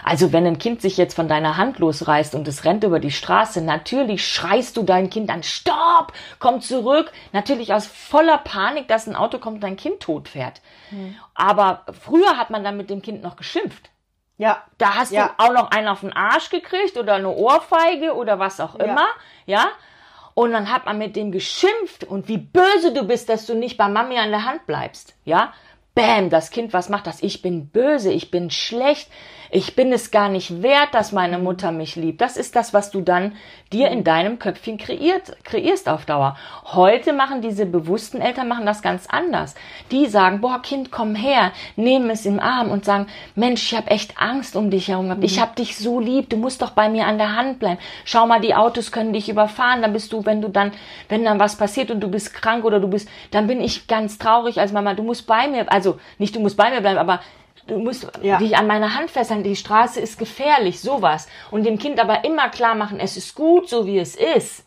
Also 0.04 0.32
wenn 0.32 0.46
ein 0.46 0.60
Kind 0.60 0.82
sich 0.82 0.98
jetzt 0.98 1.16
von 1.16 1.28
deiner 1.28 1.58
Hand 1.58 1.80
losreißt 1.80 2.36
und 2.36 2.48
es 2.48 2.66
rennt 2.66 2.84
über 2.84 3.00
die 3.00 3.12
Straße, 3.12 3.62
natürlich 3.62 4.28
schreist 4.28 4.78
du 4.78 4.84
dein 4.84 5.10
Kind 5.10 5.32
an, 5.32 5.42
stopp, 5.42 6.14
komm 6.38 6.62
zurück. 6.62 7.12
Natürlich 7.34 7.74
aus 7.74 7.88
voller 7.88 8.38
Panik, 8.38 8.88
dass 8.88 9.08
ein 9.08 9.16
Auto 9.16 9.40
kommt 9.40 9.56
und 9.56 9.64
dein 9.64 9.76
Kind 9.76 10.02
tot 10.02 10.30
fährt. 10.30 10.62
Aber 11.34 11.86
früher 12.00 12.38
hat 12.38 12.52
man 12.52 12.64
dann 12.64 12.78
mit 12.78 12.92
dem 12.92 13.02
Kind 13.02 13.24
noch 13.24 13.36
geschimpft. 13.36 13.90
Ja, 14.40 14.64
Da 14.78 14.96
hast 14.96 15.12
Ja. 15.12 15.36
du 15.38 15.44
auch 15.46 15.52
noch 15.54 15.70
einen 15.72 15.90
auf 15.90 16.00
den 16.00 16.14
Arsch 16.14 16.50
gekriegt 16.50 16.98
oder 16.98 17.16
eine 17.16 17.30
Ohrfeige 17.30 18.16
oder 18.16 18.40
was 18.40 18.60
auch 18.62 18.80
Ja. 18.80 18.86
immer, 18.86 19.06
ja? 19.46 19.68
Und 20.34 20.54
dann 20.54 20.72
hat 20.72 20.86
man 20.86 20.98
mit 20.98 21.18
dem 21.18 21.34
geschimpft 21.34 22.06
und 22.06 22.30
wie 22.30 22.38
böse 22.38 22.94
du 22.94 23.04
bist, 23.04 23.28
dass 23.28 23.46
du 23.46 23.54
nicht 23.54 23.78
bei 23.78 23.90
Mami 23.90 24.18
an 24.18 24.30
der 24.32 24.46
Hand 24.46 24.66
bleibst, 24.66 25.14
ja? 25.26 25.52
Bäm, 25.96 26.30
das 26.30 26.52
Kind, 26.52 26.72
was 26.74 26.90
macht 26.90 27.08
das? 27.08 27.22
Ich 27.22 27.42
bin 27.42 27.68
böse, 27.68 28.12
ich 28.12 28.32
bin 28.32 28.52
schlecht, 28.52 29.10
ich 29.52 29.76
bin 29.76 29.92
es 29.92 30.12
gar 30.12 30.30
nicht 30.30 30.62
wert, 30.62 30.90
dass 30.94 31.12
meine 31.12 31.40
Mutter 31.40 31.72
mich 31.72 31.96
liebt. 31.96 32.22
Das 32.22 32.38
ist 32.38 32.56
das, 32.56 32.72
was 32.72 32.92
du 32.92 33.02
dann 33.02 33.34
dir 33.74 33.90
in 33.90 34.04
deinem 34.04 34.38
Köpfchen 34.38 34.78
kreiert, 34.78 35.36
kreierst 35.44 35.90
auf 35.90 36.06
Dauer. 36.06 36.38
Heute 36.66 37.14
machen 37.14 37.42
diese 37.42 37.66
bewussten 37.66 38.22
Eltern 38.22 38.48
machen 38.48 38.68
das 38.68 38.84
ganz 38.84 39.08
anders. 39.08 39.56
Die 39.90 40.06
sagen, 40.06 40.40
boah, 40.42 40.62
Kind, 40.62 40.92
komm 40.92 41.16
her, 41.16 41.52
nehmen 41.76 42.12
es 42.12 42.28
im 42.28 42.40
Arm 42.40 42.70
und 42.70 42.86
sagen, 42.86 43.08
Mensch, 43.34 43.72
ich 43.72 43.78
habe 43.78 43.90
echt 43.90 44.22
Angst 44.22 44.56
um 44.56 44.70
dich 44.70 44.88
herum 44.88 45.06
gehabt. 45.06 45.24
Ich 45.24 45.40
habe 45.40 45.56
dich 45.56 45.78
so 45.78 46.00
lieb, 46.00 46.30
du 46.30 46.38
musst 46.38 46.62
doch 46.62 46.72
bei 46.72 46.88
mir 46.88 47.08
an 47.08 47.18
der 47.18 47.36
Hand 47.36 47.58
bleiben. 47.58 47.80
Schau 48.06 48.28
mal, 48.28 48.42
die 48.42 48.54
Autos 48.54 48.92
können 48.92 49.14
dich 49.14 49.30
überfahren, 49.30 49.82
dann 49.82 49.94
bist 49.94 50.14
du, 50.14 50.26
wenn 50.26 50.42
du 50.42 50.50
dann, 50.50 50.72
wenn 51.08 51.26
dann 51.26 51.40
was 51.40 51.56
passiert 51.56 51.90
und 51.90 52.02
du 52.02 52.08
bist 52.08 52.36
krank 52.36 52.66
oder 52.66 52.80
du 52.80 52.88
bist, 52.88 53.10
dann 53.32 53.48
bin 53.48 53.62
ich 53.62 53.88
ganz 53.88 54.20
traurig 54.20 54.60
als 54.60 54.72
Mama, 54.72 54.94
du 54.94 55.02
musst 55.02 55.26
bei 55.26 55.48
mir, 55.48 55.72
also 55.72 55.89
nicht 56.18 56.36
du 56.36 56.40
musst 56.40 56.58
bei 56.58 56.70
mir 56.70 56.82
bleiben, 56.82 56.98
aber 56.98 57.22
du 57.68 57.78
musst 57.78 58.12
ja. 58.22 58.38
dich 58.38 58.58
an 58.58 58.68
meine 58.68 58.96
Hand 58.96 59.12
festhalten, 59.12 59.44
die 59.44 59.56
Straße 59.56 60.00
ist 60.00 60.20
gefährlich, 60.20 60.80
sowas. 60.80 61.28
Und 61.52 61.66
dem 61.66 61.78
Kind 61.80 62.00
aber 62.00 62.26
immer 62.26 62.50
klar 62.50 62.76
machen, 62.76 63.00
es 63.00 63.18
ist 63.18 63.36
gut, 63.36 63.70
so 63.70 63.86
wie 63.86 64.00
es 64.00 64.16
ist. 64.16 64.66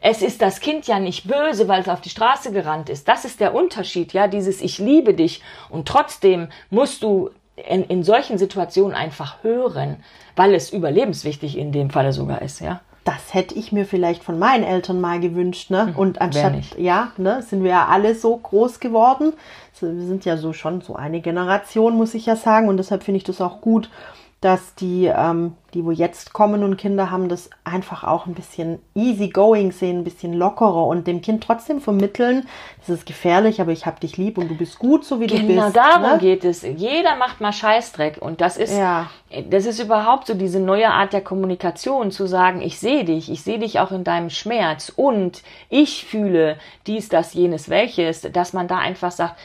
Es 0.00 0.20
ist 0.20 0.42
das 0.42 0.60
Kind 0.60 0.86
ja 0.86 0.98
nicht 0.98 1.26
böse, 1.26 1.66
weil 1.66 1.80
es 1.80 1.88
auf 1.88 2.00
die 2.00 2.10
Straße 2.10 2.52
gerannt 2.52 2.90
ist. 2.90 3.08
Das 3.08 3.24
ist 3.24 3.40
der 3.40 3.54
Unterschied, 3.54 4.12
ja, 4.12 4.28
dieses 4.28 4.60
Ich 4.60 4.78
liebe 4.78 5.14
dich. 5.14 5.42
Und 5.70 5.88
trotzdem 5.88 6.48
musst 6.68 7.02
du 7.02 7.30
in, 7.56 7.84
in 7.84 8.02
solchen 8.02 8.36
Situationen 8.36 8.94
einfach 8.94 9.42
hören, 9.42 10.02
weil 10.36 10.54
es 10.54 10.72
überlebenswichtig 10.72 11.56
in 11.56 11.72
dem 11.72 11.88
Falle 11.88 12.12
sogar 12.12 12.42
ist, 12.42 12.60
ja 12.60 12.80
das 13.04 13.34
hätte 13.34 13.54
ich 13.54 13.70
mir 13.70 13.84
vielleicht 13.84 14.24
von 14.24 14.38
meinen 14.38 14.64
Eltern 14.64 15.00
mal 15.00 15.20
gewünscht, 15.20 15.70
ne? 15.70 15.88
Hm, 15.88 15.96
Und 15.96 16.20
anstatt, 16.20 16.54
ja, 16.78 17.12
ne, 17.18 17.42
sind 17.42 17.62
wir 17.62 17.70
ja 17.70 17.86
alle 17.86 18.14
so 18.14 18.36
groß 18.36 18.80
geworden. 18.80 19.34
Wir 19.80 20.06
sind 20.06 20.24
ja 20.24 20.36
so 20.36 20.52
schon 20.52 20.80
so 20.80 20.94
eine 20.96 21.20
Generation, 21.20 21.96
muss 21.96 22.14
ich 22.14 22.26
ja 22.26 22.36
sagen. 22.36 22.68
Und 22.68 22.78
deshalb 22.78 23.02
finde 23.02 23.18
ich 23.18 23.24
das 23.24 23.40
auch 23.40 23.60
gut, 23.60 23.90
dass 24.44 24.74
die, 24.74 25.06
ähm, 25.06 25.54
die 25.72 25.86
wo 25.86 25.90
jetzt 25.90 26.34
kommen 26.34 26.64
und 26.64 26.76
Kinder 26.76 27.10
haben, 27.10 27.30
das 27.30 27.48
einfach 27.64 28.04
auch 28.04 28.26
ein 28.26 28.34
bisschen 28.34 28.78
easy 28.94 29.28
going 29.28 29.72
sehen, 29.72 30.00
ein 30.00 30.04
bisschen 30.04 30.34
lockerer 30.34 30.86
und 30.86 31.06
dem 31.06 31.22
Kind 31.22 31.42
trotzdem 31.42 31.80
vermitteln, 31.80 32.46
es 32.82 32.90
ist 32.90 33.06
gefährlich, 33.06 33.62
aber 33.62 33.72
ich 33.72 33.86
hab 33.86 34.00
dich 34.00 34.18
lieb 34.18 34.36
und 34.36 34.48
du 34.48 34.54
bist 34.54 34.78
gut, 34.78 35.06
so 35.06 35.18
wie 35.18 35.28
genau 35.28 35.40
du 35.40 35.46
bist. 35.46 35.58
Genau 35.58 35.70
darum 35.70 36.12
ne? 36.12 36.18
geht 36.18 36.44
es. 36.44 36.60
Jeder 36.60 37.16
macht 37.16 37.40
mal 37.40 37.54
Scheißdreck 37.54 38.18
und 38.20 38.42
das 38.42 38.58
ist, 38.58 38.76
ja. 38.76 39.08
das 39.48 39.64
ist 39.64 39.80
überhaupt 39.80 40.26
so 40.26 40.34
diese 40.34 40.60
neue 40.60 40.90
Art 40.90 41.14
der 41.14 41.22
Kommunikation, 41.22 42.10
zu 42.10 42.26
sagen, 42.26 42.60
ich 42.60 42.78
sehe 42.78 43.06
dich, 43.06 43.30
ich 43.30 43.42
sehe 43.42 43.58
dich 43.58 43.80
auch 43.80 43.92
in 43.92 44.04
deinem 44.04 44.28
Schmerz 44.28 44.92
und 44.94 45.42
ich 45.70 46.04
fühle 46.04 46.58
dies, 46.86 47.08
das, 47.08 47.32
jenes, 47.32 47.70
welches, 47.70 48.20
dass 48.20 48.52
man 48.52 48.68
da 48.68 48.76
einfach 48.76 49.10
sagt, 49.10 49.36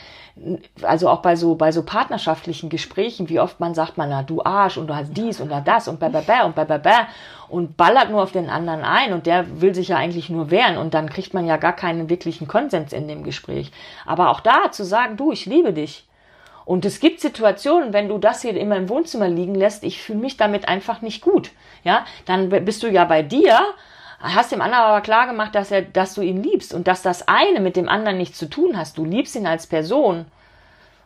also 0.81 1.10
auch 1.10 1.22
bei 1.22 1.36
so, 1.36 1.55
bei 1.55 1.72
so 1.72 1.84
partnerschaftlichen 1.84 2.69
Gesprächen, 2.69 3.29
wie 3.29 3.39
oft 3.39 3.60
man 3.60 3.74
sagt 3.74 3.98
man, 3.98 4.10
na, 4.10 4.24
du 4.24 4.43
Arsch 4.43 4.77
und 4.77 4.88
du 4.88 4.96
hast 4.96 5.15
dies 5.15 5.41
und 5.41 5.51
das 5.65 5.88
und 5.88 6.00
bäh, 6.00 6.10
bäh, 6.10 6.22
bäh 6.22 6.46
und 6.46 6.55
bäh, 6.55 6.65
bäh, 6.65 6.77
bäh 6.77 7.08
und 7.50 7.77
ballert 7.77 8.10
nur 8.10 8.24
auf 8.24 8.31
den 8.31 8.50
anderen 8.50 8.81
ein 8.81 9.13
und 9.13 9.25
der 9.25 9.62
will 9.62 9.75
sich 9.75 9.89
ja 9.89 9.98
eigentlich 9.98 10.29
nur 10.29 10.51
wehren 10.51 10.77
und 10.77 10.93
dann 10.93 11.10
kriegt 11.10 11.34
man 11.34 11.46
ja 11.46 11.58
gar 11.58 11.74
keinen 11.74 12.10
wirklichen 12.10 12.48
Konsens 12.48 12.93
in 12.93 13.08
dem 13.08 13.24
Gespräch. 13.24 13.72
Aber 14.05 14.29
auch 14.29 14.39
da 14.39 14.72
zu 14.72 14.84
sagen, 14.84 15.17
du, 15.17 15.31
ich 15.31 15.46
liebe 15.46 15.74
dich. 15.74 16.05
Und 16.65 16.86
es 16.86 17.00
gibt 17.00 17.19
Situationen, 17.19 17.93
wenn 17.93 18.10
du 18.10 18.19
das 18.19 18.43
hier 18.43 18.55
immer 18.55 18.77
im 18.77 18.89
Wohnzimmer 18.89 19.27
liegen 19.27 19.55
lässt, 19.55 19.84
ich 19.84 20.01
fühle 20.01 20.19
mich 20.19 20.38
damit 20.38 20.67
einfach 20.67 21.01
nicht 21.01 21.22
gut. 21.22 21.50
Ja, 21.84 22.05
dann 22.25 22.50
bist 22.50 22.84
du 22.84 22.88
ja 22.88 23.05
bei 23.05 23.24
dir, 23.24 23.60
hast 24.22 24.52
dem 24.52 24.62
anderen 24.62 24.84
aber 24.86 25.02
klar 25.02 25.28
gemacht, 25.28 25.56
dass 25.56 25.72
er, 25.72 25.82
dass 25.82 26.14
du 26.14 26.22
ihn 26.22 26.44
liebst 26.44 26.74
und 26.74 26.88
dass 26.88 27.02
das 27.02 27.28
eine 27.28 27.60
mit 27.60 27.76
dem 27.76 27.90
anderen 27.90 28.18
nichts 28.18 28.38
zu 28.38 28.50
tun 28.50 28.78
hast. 28.78 28.98
Du 28.98 29.06
liebst 29.06 29.36
ihn 29.36 29.48
als 29.48 29.68
Person. 29.68 30.26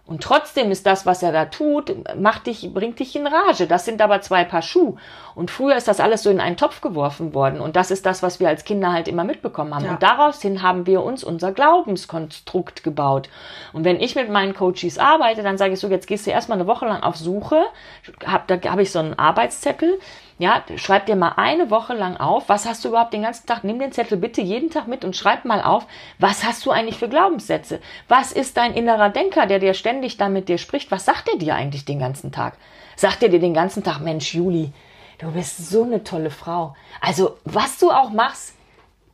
Und 0.05 0.21
trotzdem 0.21 0.69
ist 0.69 0.85
das, 0.85 1.05
was 1.05 1.23
er 1.23 1.31
da 1.31 1.45
tut, 1.45 1.95
macht 2.19 2.47
dich, 2.47 2.73
bringt 2.73 2.99
dich 2.99 3.15
in 3.15 3.25
Rage. 3.25 3.67
Das 3.67 3.85
sind 3.85 4.01
aber 4.01 4.19
zwei 4.19 4.43
Paar 4.43 4.61
Schuh. 4.61 4.97
Und 5.33 5.49
früher 5.49 5.77
ist 5.77 5.87
das 5.87 6.01
alles 6.01 6.23
so 6.23 6.29
in 6.29 6.41
einen 6.41 6.57
Topf 6.57 6.81
geworfen 6.81 7.33
worden. 7.33 7.61
Und 7.61 7.77
das 7.77 7.89
ist 7.89 8.05
das, 8.05 8.21
was 8.21 8.41
wir 8.41 8.49
als 8.49 8.65
Kinder 8.65 8.91
halt 8.91 9.07
immer 9.07 9.23
mitbekommen 9.23 9.73
haben. 9.73 9.85
Ja. 9.85 9.91
Und 9.91 10.03
daraus 10.03 10.41
hin 10.41 10.61
haben 10.61 10.87
wir 10.87 11.03
uns 11.03 11.23
unser 11.23 11.53
Glaubenskonstrukt 11.53 12.83
gebaut. 12.83 13.29
Und 13.71 13.85
wenn 13.85 14.01
ich 14.01 14.15
mit 14.15 14.29
meinen 14.29 14.53
Coaches 14.53 14.99
arbeite, 14.99 15.41
dann 15.41 15.57
sage 15.57 15.73
ich 15.73 15.79
so, 15.79 15.87
jetzt 15.87 16.07
gehst 16.07 16.27
du 16.27 16.31
erstmal 16.31 16.57
eine 16.57 16.67
Woche 16.67 16.85
lang 16.85 17.01
auf 17.01 17.15
Suche. 17.15 17.63
Hab, 18.25 18.47
da 18.49 18.59
habe 18.69 18.81
ich 18.81 18.91
so 18.91 18.99
einen 18.99 19.17
Arbeitszettel 19.17 19.99
ja, 20.39 20.63
schreib 20.77 21.05
dir 21.05 21.15
mal 21.15 21.33
eine 21.37 21.69
Woche 21.69 21.93
lang 21.93 22.17
auf, 22.17 22.49
was 22.49 22.65
hast 22.65 22.83
du 22.83 22.89
überhaupt 22.89 23.13
den 23.13 23.21
ganzen 23.21 23.45
Tag, 23.45 23.63
nimm 23.63 23.79
den 23.79 23.91
Zettel 23.91 24.17
bitte 24.17 24.41
jeden 24.41 24.69
Tag 24.69 24.87
mit 24.87 25.05
und 25.05 25.15
schreib 25.15 25.45
mal 25.45 25.61
auf, 25.61 25.85
was 26.19 26.43
hast 26.43 26.65
du 26.65 26.71
eigentlich 26.71 26.97
für 26.97 27.09
Glaubenssätze? 27.09 27.79
Was 28.07 28.31
ist 28.31 28.57
dein 28.57 28.73
innerer 28.73 29.09
Denker, 29.09 29.45
der 29.45 29.59
dir 29.59 29.73
ständig 29.73 30.17
da 30.17 30.29
mit 30.29 30.49
dir 30.49 30.57
spricht? 30.57 30.91
Was 30.91 31.05
sagt 31.05 31.29
er 31.29 31.37
dir 31.37 31.55
eigentlich 31.55 31.85
den 31.85 31.99
ganzen 31.99 32.31
Tag? 32.31 32.57
Sagt 32.95 33.23
er 33.23 33.29
dir 33.29 33.39
den 33.39 33.53
ganzen 33.53 33.83
Tag, 33.83 33.99
Mensch, 33.99 34.33
Juli, 34.33 34.71
du 35.19 35.31
bist 35.31 35.69
so 35.69 35.83
eine 35.83 36.03
tolle 36.03 36.31
Frau. 36.31 36.75
Also, 36.99 37.37
was 37.45 37.77
du 37.77 37.91
auch 37.91 38.09
machst, 38.09 38.55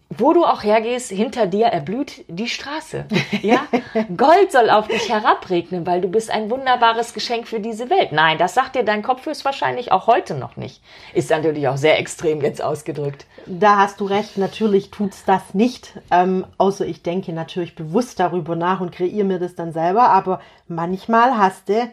wo 0.09 0.33
du 0.33 0.43
auch 0.43 0.63
hergehst, 0.63 1.11
hinter 1.11 1.45
dir 1.45 1.67
erblüht 1.67 2.25
die 2.27 2.47
Straße. 2.47 3.05
Ja? 3.43 3.61
Gold 4.17 4.51
soll 4.51 4.71
auf 4.71 4.87
dich 4.87 5.07
herabregnen, 5.07 5.85
weil 5.85 6.01
du 6.01 6.07
bist 6.07 6.31
ein 6.31 6.49
wunderbares 6.49 7.13
Geschenk 7.13 7.47
für 7.47 7.59
diese 7.59 7.91
Welt. 7.91 8.11
Nein, 8.11 8.39
das 8.39 8.55
sagt 8.55 8.75
dir 8.75 8.83
dein 8.83 9.03
Kopf 9.03 9.27
höchstwahrscheinlich 9.27 9.91
auch 9.91 10.07
heute 10.07 10.33
noch 10.33 10.57
nicht. 10.57 10.81
Ist 11.13 11.29
natürlich 11.29 11.67
auch 11.67 11.77
sehr 11.77 11.99
extrem 11.99 12.41
jetzt 12.41 12.61
ausgedrückt. 12.61 13.27
Da 13.45 13.77
hast 13.77 13.99
du 13.99 14.05
recht, 14.05 14.37
natürlich 14.37 14.89
tut's 14.89 15.25
das 15.25 15.53
nicht. 15.53 15.93
Ähm, 16.09 16.45
außer 16.57 16.87
ich 16.87 17.03
denke 17.03 17.31
natürlich 17.31 17.75
bewusst 17.75 18.19
darüber 18.19 18.55
nach 18.55 18.81
und 18.81 18.91
kreiere 18.91 19.25
mir 19.25 19.39
das 19.39 19.53
dann 19.53 19.73
selber. 19.73 20.09
Aber 20.09 20.41
manchmal 20.67 21.37
hast 21.37 21.69
du 21.69 21.87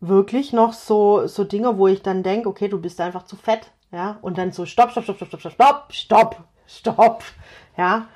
wirklich 0.00 0.52
noch 0.52 0.74
so, 0.74 1.26
so 1.26 1.44
Dinge, 1.44 1.78
wo 1.78 1.88
ich 1.88 2.02
dann 2.02 2.22
denke, 2.22 2.48
okay, 2.50 2.68
du 2.68 2.78
bist 2.78 3.00
einfach 3.00 3.24
zu 3.24 3.36
fett. 3.36 3.70
Ja, 3.90 4.18
und 4.22 4.38
dann 4.38 4.52
so, 4.52 4.64
stopp, 4.64 4.90
stopp, 4.90 5.04
stopp, 5.04 5.16
stopp, 5.16 5.28
stopp, 5.28 5.40
stopp, 5.40 5.52
stopp 5.52 5.92
stopp. 5.92 6.51
Ja. 7.76 8.06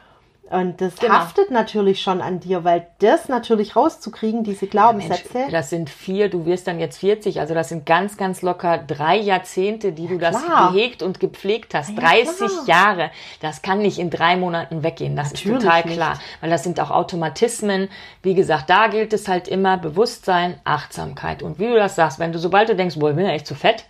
Und 0.49 0.81
das 0.81 0.97
genau. 0.97 1.15
haftet 1.15 1.51
natürlich 1.51 2.01
schon 2.01 2.21
an 2.21 2.39
dir, 2.39 2.63
weil 2.63 2.87
das 3.01 3.29
natürlich 3.29 3.75
rauszukriegen, 3.75 4.45
diese 4.45 4.69
Glaubenssätze. 4.69 5.41
Ja, 5.41 5.51
das 5.51 5.71
sind 5.71 5.91
vier, 5.91 6.29
du 6.29 6.47
wirst 6.47 6.69
dann 6.69 6.79
jetzt 6.79 6.99
40, 6.99 7.41
also 7.41 7.53
das 7.53 7.69
sind 7.69 7.85
ganz, 7.85 8.17
ganz 8.17 8.43
locker 8.43 8.79
drei 8.79 9.17
Jahrzehnte, 9.17 9.91
die 9.91 10.05
ja, 10.05 10.11
du 10.11 10.19
das 10.19 10.45
klar. 10.45 10.73
gehegt 10.73 11.03
und 11.03 11.19
gepflegt 11.19 11.75
hast. 11.75 11.91
Ja, 11.91 12.01
30 12.01 12.37
klar. 12.37 12.51
Jahre. 12.67 13.11
Das 13.41 13.63
kann 13.63 13.79
nicht 13.79 13.99
in 13.99 14.09
drei 14.09 14.37
Monaten 14.37 14.85
weggehen. 14.85 15.17
Das 15.17 15.33
natürlich 15.33 15.59
ist 15.59 15.65
total 15.65 15.83
klar. 15.83 16.11
Nicht. 16.11 16.23
Weil 16.41 16.51
das 16.51 16.63
sind 16.63 16.79
auch 16.79 16.91
Automatismen. 16.93 17.89
Wie 18.23 18.35
gesagt, 18.35 18.71
da 18.71 18.87
gilt 18.87 19.13
es 19.13 19.27
halt 19.27 19.49
immer 19.49 19.79
Bewusstsein, 19.79 20.61
Achtsamkeit. 20.63 21.43
Und 21.43 21.59
wie 21.59 21.67
du 21.67 21.75
das 21.75 21.97
sagst, 21.97 22.21
wenn 22.21 22.31
du, 22.31 22.39
sobald 22.39 22.69
du 22.69 22.77
denkst, 22.77 22.97
boah, 23.01 23.11
ich 23.11 23.17
bin 23.17 23.27
ja 23.27 23.33
echt 23.33 23.49
zu 23.49 23.57
fett, 23.57 23.85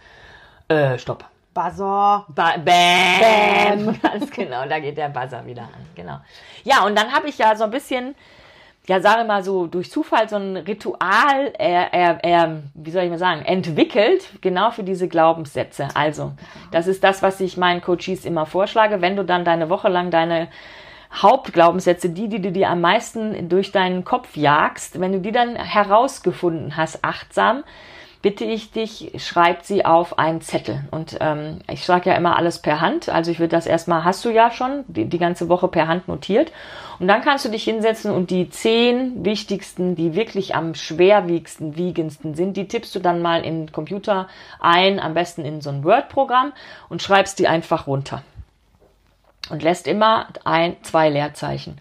äh, 0.69 0.99
stopp 0.99 1.27
Buzzer. 1.57 2.27
Ba 2.29 2.57
Bam. 2.59 3.87
Bam. 3.87 4.01
Ganz 4.03 4.31
genau, 4.31 4.67
da 4.69 4.79
geht 4.79 4.99
der 4.99 5.09
Buzzer 5.09 5.45
wieder 5.47 5.63
an. 5.63 5.87
Genau. 5.95 6.19
Ja, 6.65 6.85
und 6.85 6.97
dann 6.97 7.13
habe 7.13 7.29
ich 7.29 7.39
ja 7.39 7.57
so 7.57 7.65
ein 7.65 7.71
bisschen, 7.71 8.15
ja, 8.87 9.01
sage 9.01 9.25
mal 9.25 9.43
so, 9.43 9.67
durch 9.67 9.91
Zufall 9.91 10.29
so 10.29 10.37
ein 10.37 10.59
Ritual, 10.59 11.53
er, 11.59 11.95
er, 11.95 12.63
wie 12.75 12.91
soll 12.91 13.05
ich 13.05 13.11
mal 13.11 13.19
sagen, 13.19 13.43
entwickelt, 13.43 14.29
genau 14.43 14.71
für 14.71 14.83
diese 14.83 15.09
Glaubenssätze. 15.09 15.89
Also, 15.95 16.33
das 16.73 16.87
ist 16.87 17.03
das, 17.03 17.23
was 17.23 17.41
ich 17.41 17.57
meinen 17.57 17.81
Coaches 17.81 18.27
immer 18.27 18.45
vorschlage. 18.45 19.01
Wenn 19.01 19.17
du 19.17 19.25
dann 19.25 19.47
deine 19.47 19.71
Woche 19.71 19.89
lang 19.89 20.11
deine 20.11 20.49
Hauptglaubenssätze, 21.15 22.11
die, 22.11 22.29
die 22.29 22.43
du 22.43 22.53
dir 22.53 22.69
am 22.69 22.83
meisten 22.83 23.49
durch 23.49 23.73
deinen 23.73 24.05
Kopf 24.05 24.37
jagst, 24.37 25.01
wenn 25.01 25.13
du 25.13 25.21
die 25.21 25.33
dann 25.33 25.57
herausgefunden 25.57 26.77
hast, 26.77 27.03
achtsam, 27.03 27.65
bitte 28.27 28.45
ich 28.45 28.73
dich, 28.73 29.13
schreib 29.19 29.63
sie 29.63 29.85
auf 29.85 30.19
einen 30.19 30.41
Zettel. 30.41 30.83
Und 30.91 31.17
ähm, 31.21 31.61
ich 31.71 31.85
schlage 31.85 32.11
ja 32.11 32.17
immer 32.17 32.35
alles 32.37 32.59
per 32.59 32.81
Hand. 32.81 33.09
Also 33.09 33.31
ich 33.31 33.39
würde 33.39 33.55
das 33.55 33.69
erstmal, 33.69 34.03
hast 34.03 34.25
du 34.25 34.31
ja 34.31 34.51
schon, 34.51 34.83
die, 34.89 35.05
die 35.05 35.19
ganze 35.19 35.49
Woche 35.49 35.69
per 35.69 35.87
Hand 35.87 36.09
notiert. 36.09 36.51
Und 36.99 37.07
dann 37.07 37.23
kannst 37.23 37.45
du 37.45 37.51
dich 37.51 37.63
hinsetzen 37.63 38.11
und 38.11 38.31
die 38.31 38.51
zehn 38.51 39.25
wichtigsten, 39.25 39.95
die 39.95 40.17
wirklich 40.17 40.57
am 40.57 40.75
schwerwiegendsten, 40.75 41.77
wiegendsten 41.77 42.35
sind, 42.35 42.57
die 42.57 42.67
tippst 42.67 42.97
du 42.97 42.99
dann 42.99 43.23
mal 43.23 43.45
in 43.45 43.67
den 43.67 43.73
Computer 43.73 44.27
ein, 44.59 44.99
am 44.99 45.15
besten 45.15 45.45
in 45.45 45.61
so 45.61 45.71
ein 45.71 45.85
Word-Programm 45.85 46.53
und 46.89 47.03
schreibst 47.03 47.39
die 47.39 47.47
einfach 47.47 47.87
runter. 47.87 48.25
Und 49.51 49.63
lässt 49.63 49.87
immer 49.87 50.27
ein, 50.43 50.75
zwei 50.83 51.11
Leerzeichen. 51.11 51.79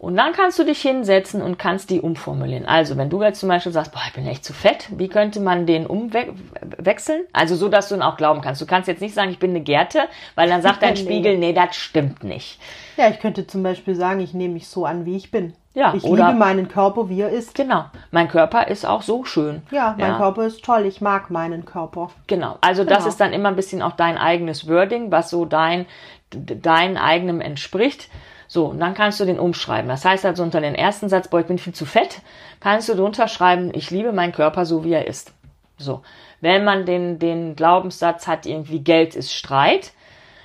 Und 0.00 0.16
dann 0.16 0.32
kannst 0.32 0.58
du 0.58 0.64
dich 0.64 0.80
hinsetzen 0.80 1.42
und 1.42 1.58
kannst 1.58 1.90
die 1.90 2.00
umformulieren. 2.00 2.64
Also, 2.64 2.96
wenn 2.96 3.10
du 3.10 3.22
jetzt 3.22 3.38
zum 3.38 3.50
Beispiel 3.50 3.70
sagst, 3.70 3.92
boah, 3.92 4.00
ich 4.06 4.14
bin 4.14 4.26
echt 4.26 4.46
zu 4.46 4.54
fett, 4.54 4.88
wie 4.96 5.08
könnte 5.08 5.40
man 5.40 5.66
den 5.66 5.86
umwechseln? 5.86 7.24
Also, 7.34 7.54
so, 7.54 7.68
dass 7.68 7.90
du 7.90 7.96
ihn 7.96 8.02
auch 8.02 8.16
glauben 8.16 8.40
kannst. 8.40 8.62
Du 8.62 8.66
kannst 8.66 8.88
jetzt 8.88 9.02
nicht 9.02 9.14
sagen, 9.14 9.30
ich 9.30 9.38
bin 9.38 9.50
eine 9.50 9.60
Gerte, 9.60 10.04
weil 10.36 10.48
dann 10.48 10.62
sagt 10.62 10.82
dein 10.82 10.96
Spiegel, 10.96 11.36
nee, 11.36 11.52
das 11.52 11.76
stimmt 11.76 12.24
nicht. 12.24 12.58
Ja, 12.96 13.10
ich 13.10 13.20
könnte 13.20 13.46
zum 13.46 13.62
Beispiel 13.62 13.94
sagen, 13.94 14.20
ich 14.20 14.32
nehme 14.32 14.54
mich 14.54 14.68
so 14.68 14.86
an, 14.86 15.04
wie 15.04 15.16
ich 15.16 15.30
bin. 15.30 15.52
Ja, 15.74 15.92
ich 15.94 16.02
oder, 16.04 16.28
liebe 16.28 16.38
meinen 16.38 16.68
Körper, 16.68 17.10
wie 17.10 17.20
er 17.20 17.28
ist. 17.28 17.54
Genau. 17.54 17.84
Mein 18.10 18.28
Körper 18.28 18.68
ist 18.68 18.86
auch 18.86 19.02
so 19.02 19.24
schön. 19.24 19.60
Ja, 19.70 19.94
mein 19.98 20.12
ja. 20.12 20.16
Körper 20.16 20.46
ist 20.46 20.64
toll. 20.64 20.86
Ich 20.86 21.02
mag 21.02 21.30
meinen 21.30 21.66
Körper. 21.66 22.10
Genau. 22.26 22.56
Also 22.62 22.84
genau. 22.84 22.96
das 22.96 23.04
ist 23.04 23.20
dann 23.20 23.34
immer 23.34 23.50
ein 23.50 23.56
bisschen 23.56 23.82
auch 23.82 23.92
dein 23.92 24.16
eigenes 24.16 24.66
Wording, 24.66 25.12
was 25.12 25.28
so 25.28 25.44
dein, 25.44 25.84
dein 26.30 26.96
eigenem 26.96 27.42
entspricht. 27.42 28.08
So, 28.52 28.66
und 28.66 28.80
dann 28.80 28.94
kannst 28.94 29.20
du 29.20 29.24
den 29.26 29.38
umschreiben. 29.38 29.88
Das 29.88 30.04
heißt 30.04 30.26
also 30.26 30.42
unter 30.42 30.60
den 30.60 30.74
ersten 30.74 31.08
Satz, 31.08 31.28
boah, 31.28 31.38
ich 31.38 31.46
bin 31.46 31.58
viel 31.58 31.72
zu 31.72 31.86
fett, 31.86 32.20
kannst 32.58 32.88
du 32.88 32.96
drunter 32.96 33.28
schreiben, 33.28 33.70
ich 33.72 33.92
liebe 33.92 34.10
meinen 34.10 34.32
Körper 34.32 34.66
so, 34.66 34.82
wie 34.82 34.92
er 34.92 35.06
ist. 35.06 35.32
So. 35.78 36.02
Wenn 36.40 36.64
man 36.64 36.84
den, 36.84 37.20
den 37.20 37.54
Glaubenssatz 37.54 38.26
hat, 38.26 38.46
irgendwie 38.46 38.80
Geld 38.80 39.14
ist 39.14 39.32
Streit, 39.32 39.92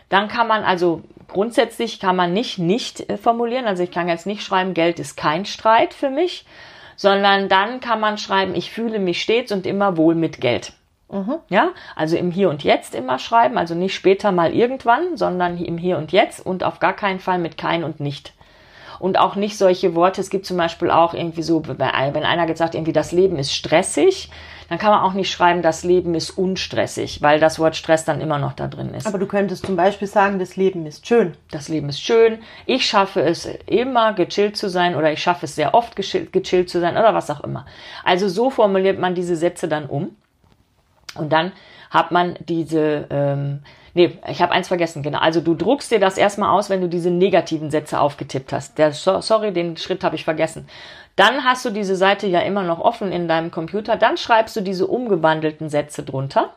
dann 0.09 0.27
kann 0.27 0.47
man 0.47 0.63
also 0.63 1.01
grundsätzlich 1.27 1.99
kann 1.99 2.15
man 2.15 2.31
nicht 2.31 2.59
nicht 2.59 3.09
äh, 3.09 3.17
formulieren. 3.17 3.65
Also 3.65 3.81
ich 3.81 3.89
kann 3.89 4.07
jetzt 4.07 4.27
nicht 4.27 4.43
schreiben, 4.43 4.75
Geld 4.75 4.99
ist 4.99 5.17
kein 5.17 5.45
Streit 5.45 5.95
für 5.95 6.11
mich, 6.11 6.45
sondern 6.95 7.49
dann 7.49 7.79
kann 7.79 7.99
man 7.99 8.19
schreiben, 8.19 8.53
ich 8.53 8.69
fühle 8.69 8.99
mich 8.99 9.19
stets 9.19 9.51
und 9.51 9.65
immer 9.65 9.97
wohl 9.97 10.13
mit 10.13 10.39
Geld. 10.39 10.73
Mhm. 11.11 11.35
Ja, 11.49 11.69
also 11.95 12.17
im 12.17 12.31
Hier 12.31 12.49
und 12.49 12.63
Jetzt 12.63 12.95
immer 12.95 13.19
schreiben, 13.19 13.57
also 13.57 13.75
nicht 13.75 13.93
später 13.93 14.31
mal 14.31 14.53
irgendwann, 14.53 15.17
sondern 15.17 15.57
im 15.57 15.77
Hier 15.77 15.97
und 15.97 16.11
Jetzt 16.11 16.45
und 16.45 16.63
auf 16.63 16.79
gar 16.79 16.93
keinen 16.93 17.19
Fall 17.19 17.37
mit 17.37 17.57
kein 17.57 17.83
und 17.83 17.99
nicht. 17.99 18.33
Und 18.97 19.19
auch 19.19 19.35
nicht 19.35 19.57
solche 19.57 19.93
Worte, 19.93 20.21
es 20.21 20.29
gibt 20.29 20.45
zum 20.45 20.57
Beispiel 20.57 20.89
auch 20.89 21.13
irgendwie 21.13 21.43
so, 21.43 21.67
wenn 21.67 21.81
einer 21.81 22.45
gesagt 22.45 22.75
irgendwie 22.75 22.93
das 22.93 23.11
Leben 23.11 23.37
ist 23.37 23.53
stressig, 23.53 24.29
dann 24.69 24.79
kann 24.79 24.89
man 24.91 25.01
auch 25.01 25.13
nicht 25.13 25.29
schreiben, 25.29 25.61
das 25.61 25.83
Leben 25.83 26.15
ist 26.15 26.31
unstressig, 26.31 27.21
weil 27.21 27.39
das 27.39 27.59
Wort 27.59 27.75
Stress 27.75 28.05
dann 28.05 28.21
immer 28.21 28.39
noch 28.39 28.53
da 28.53 28.67
drin 28.67 28.93
ist. 28.95 29.05
Aber 29.05 29.19
du 29.19 29.27
könntest 29.27 29.65
zum 29.65 29.75
Beispiel 29.75 30.07
sagen, 30.07 30.39
das 30.39 30.55
Leben 30.55 30.85
ist 30.85 31.05
schön. 31.05 31.35
Das 31.51 31.67
Leben 31.67 31.89
ist 31.89 32.01
schön. 32.01 32.39
Ich 32.65 32.87
schaffe 32.87 33.21
es 33.21 33.47
immer 33.67 34.13
gechillt 34.13 34.57
zu 34.57 34.69
sein 34.69 34.95
oder 34.95 35.11
ich 35.11 35.21
schaffe 35.21 35.45
es 35.45 35.55
sehr 35.55 35.75
oft 35.75 35.95
gechillt 35.95 36.69
zu 36.69 36.79
sein 36.79 36.97
oder 36.97 37.13
was 37.13 37.29
auch 37.29 37.41
immer. 37.41 37.65
Also 38.03 38.27
so 38.27 38.49
formuliert 38.49 38.97
man 38.97 39.13
diese 39.13 39.35
Sätze 39.35 39.67
dann 39.67 39.85
um. 39.85 40.15
Und 41.15 41.31
dann 41.31 41.51
hat 41.89 42.11
man 42.11 42.35
diese, 42.39 43.07
ähm, 43.09 43.61
nee, 43.93 44.17
ich 44.27 44.41
habe 44.41 44.51
eins 44.51 44.67
vergessen, 44.67 45.03
genau. 45.03 45.19
Also 45.19 45.41
du 45.41 45.55
druckst 45.55 45.91
dir 45.91 45.99
das 45.99 46.17
erstmal 46.17 46.49
aus, 46.49 46.69
wenn 46.69 46.81
du 46.81 46.89
diese 46.89 47.09
negativen 47.09 47.71
Sätze 47.71 47.99
aufgetippt 47.99 48.53
hast. 48.53 48.77
Der, 48.77 48.91
sorry, 48.93 49.53
den 49.53 49.77
Schritt 49.77 50.03
habe 50.03 50.15
ich 50.15 50.23
vergessen. 50.23 50.67
Dann 51.15 51.43
hast 51.43 51.63
du 51.63 51.69
diese 51.69 51.95
Seite 51.95 52.27
ja 52.27 52.41
immer 52.41 52.63
noch 52.63 52.79
offen 52.79 53.11
in 53.11 53.27
deinem 53.27 53.51
Computer. 53.51 53.95
Dann 53.95 54.17
schreibst 54.17 54.55
du 54.55 54.61
diese 54.61 54.87
umgewandelten 54.87 55.69
Sätze 55.69 56.03
drunter. 56.03 56.53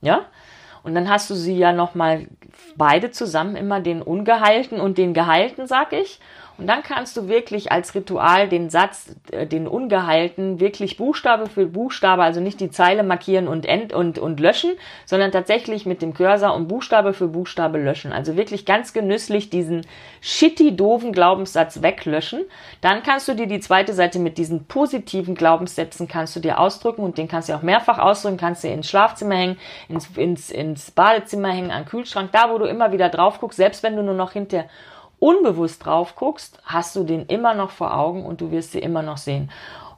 Ja? 0.00 0.26
Und 0.82 0.94
dann 0.94 1.10
hast 1.10 1.28
du 1.30 1.34
sie 1.34 1.56
ja 1.56 1.72
nochmal 1.72 2.26
beide 2.76 3.10
zusammen, 3.10 3.56
immer 3.56 3.80
den 3.80 4.02
ungeheilten 4.02 4.80
und 4.80 4.98
den 4.98 5.14
geheilten, 5.14 5.66
sag 5.66 5.92
ich. 5.92 6.20
Und 6.60 6.66
dann 6.66 6.82
kannst 6.82 7.16
du 7.16 7.26
wirklich 7.26 7.72
als 7.72 7.94
Ritual 7.94 8.46
den 8.46 8.68
Satz, 8.68 9.16
äh, 9.32 9.46
den 9.46 9.66
ungeheilten, 9.66 10.60
wirklich 10.60 10.98
Buchstabe 10.98 11.46
für 11.46 11.64
Buchstabe, 11.64 12.22
also 12.22 12.40
nicht 12.40 12.60
die 12.60 12.70
Zeile 12.70 13.02
markieren 13.02 13.48
und 13.48 13.64
end 13.64 13.94
und, 13.94 14.18
und 14.18 14.40
löschen, 14.40 14.72
sondern 15.06 15.32
tatsächlich 15.32 15.86
mit 15.86 16.02
dem 16.02 16.12
Cursor 16.12 16.54
und 16.54 16.68
Buchstabe 16.68 17.14
für 17.14 17.28
Buchstabe 17.28 17.78
löschen. 17.78 18.12
Also 18.12 18.36
wirklich 18.36 18.66
ganz 18.66 18.92
genüsslich 18.92 19.48
diesen 19.48 19.86
shitty, 20.20 20.76
doofen 20.76 21.12
Glaubenssatz 21.12 21.80
weglöschen. 21.80 22.44
Dann 22.82 23.02
kannst 23.02 23.26
du 23.28 23.34
dir 23.34 23.46
die 23.46 23.60
zweite 23.60 23.94
Seite 23.94 24.18
mit 24.18 24.36
diesen 24.36 24.66
positiven 24.66 25.34
Glaubenssätzen 25.34 26.08
kannst 26.08 26.36
du 26.36 26.40
dir 26.40 26.60
ausdrücken 26.60 27.02
und 27.02 27.16
den 27.16 27.26
kannst 27.26 27.48
du 27.48 27.54
auch 27.54 27.62
mehrfach 27.62 27.98
ausdrücken, 27.98 28.36
kannst 28.36 28.64
du 28.64 28.68
ins 28.68 28.90
Schlafzimmer 28.90 29.36
hängen, 29.36 29.58
ins, 29.88 30.10
ins, 30.14 30.50
ins 30.50 30.90
Badezimmer 30.90 31.52
hängen, 31.52 31.70
an 31.70 31.86
Kühlschrank, 31.86 32.32
da 32.32 32.49
wo 32.50 32.58
du 32.58 32.64
immer 32.66 32.92
wieder 32.92 33.08
drauf 33.08 33.40
guckst, 33.40 33.56
selbst 33.56 33.82
wenn 33.82 33.96
du 33.96 34.02
nur 34.02 34.14
noch 34.14 34.32
hinter 34.32 34.64
unbewusst 35.18 35.84
drauf 35.84 36.16
guckst, 36.16 36.58
hast 36.64 36.96
du 36.96 37.04
den 37.04 37.26
immer 37.26 37.54
noch 37.54 37.70
vor 37.70 37.94
Augen 37.94 38.24
und 38.24 38.40
du 38.40 38.50
wirst 38.50 38.72
sie 38.72 38.78
immer 38.78 39.02
noch 39.02 39.18
sehen. 39.18 39.50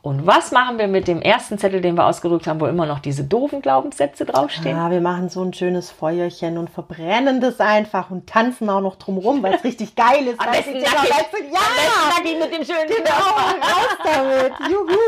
Und 0.03 0.27
was 0.27 0.51
machen 0.51 0.79
wir 0.79 0.88
mit 0.88 1.07
dem 1.07 1.23
ersten 1.23 1.59
Zettel, 1.59 1.81
den 1.81 1.95
wir 1.95 2.05
ausgedrückt 2.07 2.49
haben, 2.49 2.61
wo 2.61 2.67
immer 2.67 2.87
noch 2.87 2.99
diese 2.99 3.23
doofen 3.23 3.62
Glaubenssätze 3.62 4.25
draufstehen? 4.25 4.77
Ja, 4.77 4.91
wir 4.91 5.01
machen 5.01 5.29
so 5.29 5.43
ein 5.43 5.55
schönes 5.55 5.93
Feuerchen 5.93 6.59
und 6.59 6.71
verbrennen 6.71 7.41
das 7.41 7.61
einfach 7.61 8.11
und 8.11 8.27
tanzen 8.29 8.69
auch 8.69 8.81
noch 8.81 8.97
drumrum, 8.97 9.45
weil 9.45 9.55
es 9.55 9.65
richtig 9.65 9.95
geil 9.95 10.27
ist. 10.27 10.41
Am 10.41 10.51
besten 10.51 10.73
nackig. 10.73 10.88
Ja, 11.53 11.61
Am 12.17 12.25
besten 12.25 12.38
mit 12.41 12.53
dem 12.53 12.65
schönen 12.65 12.88
Genau, 12.88 13.15
raus 13.62 13.99
damit. 14.03 14.53
Juhu. 14.69 14.99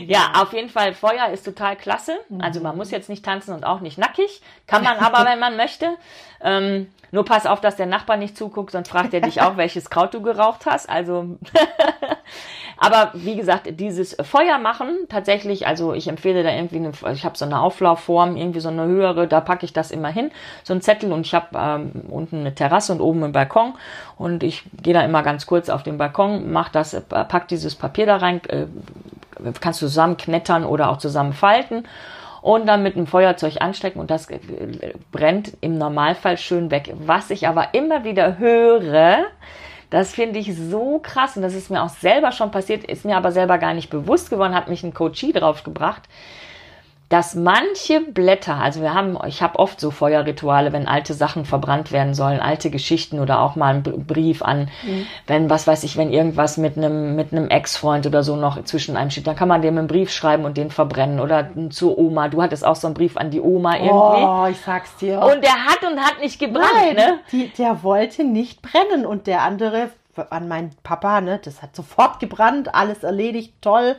Ja, 0.00 0.32
auf 0.36 0.52
jeden 0.52 0.68
Fall, 0.68 0.94
Feuer 0.94 1.28
ist 1.32 1.44
total 1.44 1.76
klasse. 1.76 2.18
Also 2.38 2.60
man 2.60 2.76
muss 2.76 2.90
jetzt 2.90 3.08
nicht 3.08 3.24
tanzen 3.24 3.54
und 3.54 3.64
auch 3.64 3.80
nicht 3.80 3.98
nackig. 3.98 4.40
Kann 4.66 4.82
man 4.82 4.96
aber, 4.98 5.24
wenn 5.24 5.38
man 5.38 5.56
möchte. 5.56 5.96
Ähm, 6.42 6.88
nur 7.12 7.24
pass 7.24 7.46
auf, 7.46 7.60
dass 7.60 7.76
der 7.76 7.86
Nachbar 7.86 8.16
nicht 8.16 8.36
zuguckt, 8.36 8.72
sonst 8.72 8.88
fragt 8.88 9.14
er 9.14 9.20
dich 9.20 9.40
auch, 9.40 9.56
welches 9.56 9.90
Kraut 9.90 10.12
du 10.12 10.20
geraucht 10.20 10.66
hast. 10.66 10.88
Also, 10.88 11.38
aber 12.76 13.10
wie 13.14 13.36
gesagt, 13.36 13.68
dieses 13.80 14.16
Feuer 14.22 14.58
machen 14.58 15.06
tatsächlich, 15.08 15.66
also 15.66 15.94
ich 15.94 16.08
empfehle 16.08 16.42
da 16.42 16.50
irgendwie, 16.50 16.76
eine, 16.76 16.92
ich 17.14 17.24
habe 17.24 17.38
so 17.38 17.44
eine 17.44 17.60
Auflaufform, 17.60 18.36
irgendwie 18.36 18.60
so 18.60 18.68
eine 18.68 18.84
höhere, 18.84 19.26
da 19.28 19.40
packe 19.40 19.64
ich 19.64 19.72
das 19.72 19.90
immer 19.90 20.08
hin, 20.08 20.30
so 20.62 20.74
ein 20.74 20.82
Zettel 20.82 21.12
und 21.12 21.26
ich 21.26 21.34
habe 21.34 21.56
ähm, 21.56 22.02
unten 22.10 22.40
eine 22.40 22.54
Terrasse 22.54 22.92
und 22.92 23.00
oben 23.00 23.24
einen 23.24 23.32
Balkon 23.32 23.74
und 24.18 24.42
ich 24.42 24.64
gehe 24.82 24.94
da 24.94 25.02
immer 25.02 25.22
ganz 25.22 25.46
kurz 25.46 25.68
auf 25.68 25.82
den 25.82 25.98
Balkon, 25.98 26.52
mach 26.52 26.68
das, 26.68 26.94
äh, 26.94 27.00
pack 27.00 27.48
dieses 27.48 27.76
Papier 27.76 28.06
da 28.06 28.16
rein, 28.16 28.44
äh, 28.48 28.66
kannst 29.60 29.82
du 29.82 29.86
zusammenknettern 29.86 30.64
oder 30.64 30.90
auch 30.90 30.98
zusammenfalten 30.98 31.86
und 32.42 32.66
dann 32.66 32.82
mit 32.82 32.96
einem 32.96 33.06
Feuerzeug 33.06 33.60
anstecken 33.60 34.00
und 34.00 34.10
das 34.10 34.28
brennt 35.10 35.56
im 35.60 35.78
Normalfall 35.78 36.38
schön 36.38 36.70
weg. 36.70 36.94
Was 36.98 37.30
ich 37.30 37.48
aber 37.48 37.74
immer 37.74 38.04
wieder 38.04 38.38
höre, 38.38 39.24
das 39.90 40.14
finde 40.14 40.38
ich 40.38 40.56
so 40.56 41.00
krass 41.02 41.36
und 41.36 41.42
das 41.42 41.54
ist 41.54 41.70
mir 41.70 41.82
auch 41.82 41.88
selber 41.88 42.32
schon 42.32 42.50
passiert, 42.50 42.84
ist 42.84 43.04
mir 43.04 43.16
aber 43.16 43.32
selber 43.32 43.58
gar 43.58 43.74
nicht 43.74 43.90
bewusst 43.90 44.30
geworden, 44.30 44.54
hat 44.54 44.68
mich 44.68 44.82
ein 44.84 44.94
Coachie 44.94 45.32
drauf 45.32 45.62
gebracht 45.62 46.02
dass 47.08 47.36
manche 47.36 48.00
Blätter, 48.00 48.56
also 48.56 48.82
wir 48.82 48.92
haben, 48.92 49.16
ich 49.28 49.40
habe 49.40 49.60
oft 49.60 49.78
so 49.78 49.92
Feuerrituale, 49.92 50.72
wenn 50.72 50.88
alte 50.88 51.14
Sachen 51.14 51.44
verbrannt 51.44 51.92
werden 51.92 52.14
sollen, 52.14 52.40
alte 52.40 52.68
Geschichten 52.68 53.20
oder 53.20 53.40
auch 53.40 53.54
mal 53.54 53.74
ein 53.74 53.82
Brief 53.82 54.42
an, 54.42 54.68
mhm. 54.82 55.06
wenn, 55.28 55.48
was 55.48 55.68
weiß 55.68 55.84
ich, 55.84 55.96
wenn 55.96 56.12
irgendwas 56.12 56.56
mit 56.56 56.76
einem, 56.76 57.14
mit 57.14 57.32
einem 57.32 57.48
Ex-Freund 57.48 58.06
oder 58.06 58.24
so 58.24 58.34
noch 58.34 58.62
zwischen 58.64 58.96
einem 58.96 59.10
steht, 59.10 59.28
dann 59.28 59.36
kann 59.36 59.46
man 59.46 59.62
dem 59.62 59.78
einen 59.78 59.86
Brief 59.86 60.10
schreiben 60.10 60.44
und 60.44 60.56
den 60.56 60.72
verbrennen 60.72 61.20
oder 61.20 61.48
zur 61.70 61.96
Oma. 61.96 62.28
Du 62.28 62.42
hattest 62.42 62.64
auch 62.64 62.76
so 62.76 62.88
einen 62.88 62.94
Brief 62.94 63.16
an 63.16 63.30
die 63.30 63.40
Oma 63.40 63.76
irgendwie. 63.76 63.90
Oh, 63.92 64.46
ich 64.50 64.60
sag's 64.60 64.96
dir. 64.96 65.20
Und 65.20 65.44
der 65.44 65.64
hat 65.64 65.82
und 65.88 66.00
hat 66.00 66.20
nicht 66.20 66.40
gebrannt, 66.40 66.72
Nein, 66.74 66.96
ne? 66.96 67.18
Die, 67.30 67.48
der 67.50 67.84
wollte 67.84 68.24
nicht 68.24 68.62
brennen 68.62 69.06
und 69.06 69.28
der 69.28 69.42
andere 69.42 69.90
an 70.30 70.48
meinen 70.48 70.74
Papa, 70.82 71.20
ne, 71.20 71.38
das 71.44 71.62
hat 71.62 71.76
sofort 71.76 72.20
gebrannt, 72.20 72.74
alles 72.74 73.04
erledigt, 73.04 73.52
toll. 73.60 73.96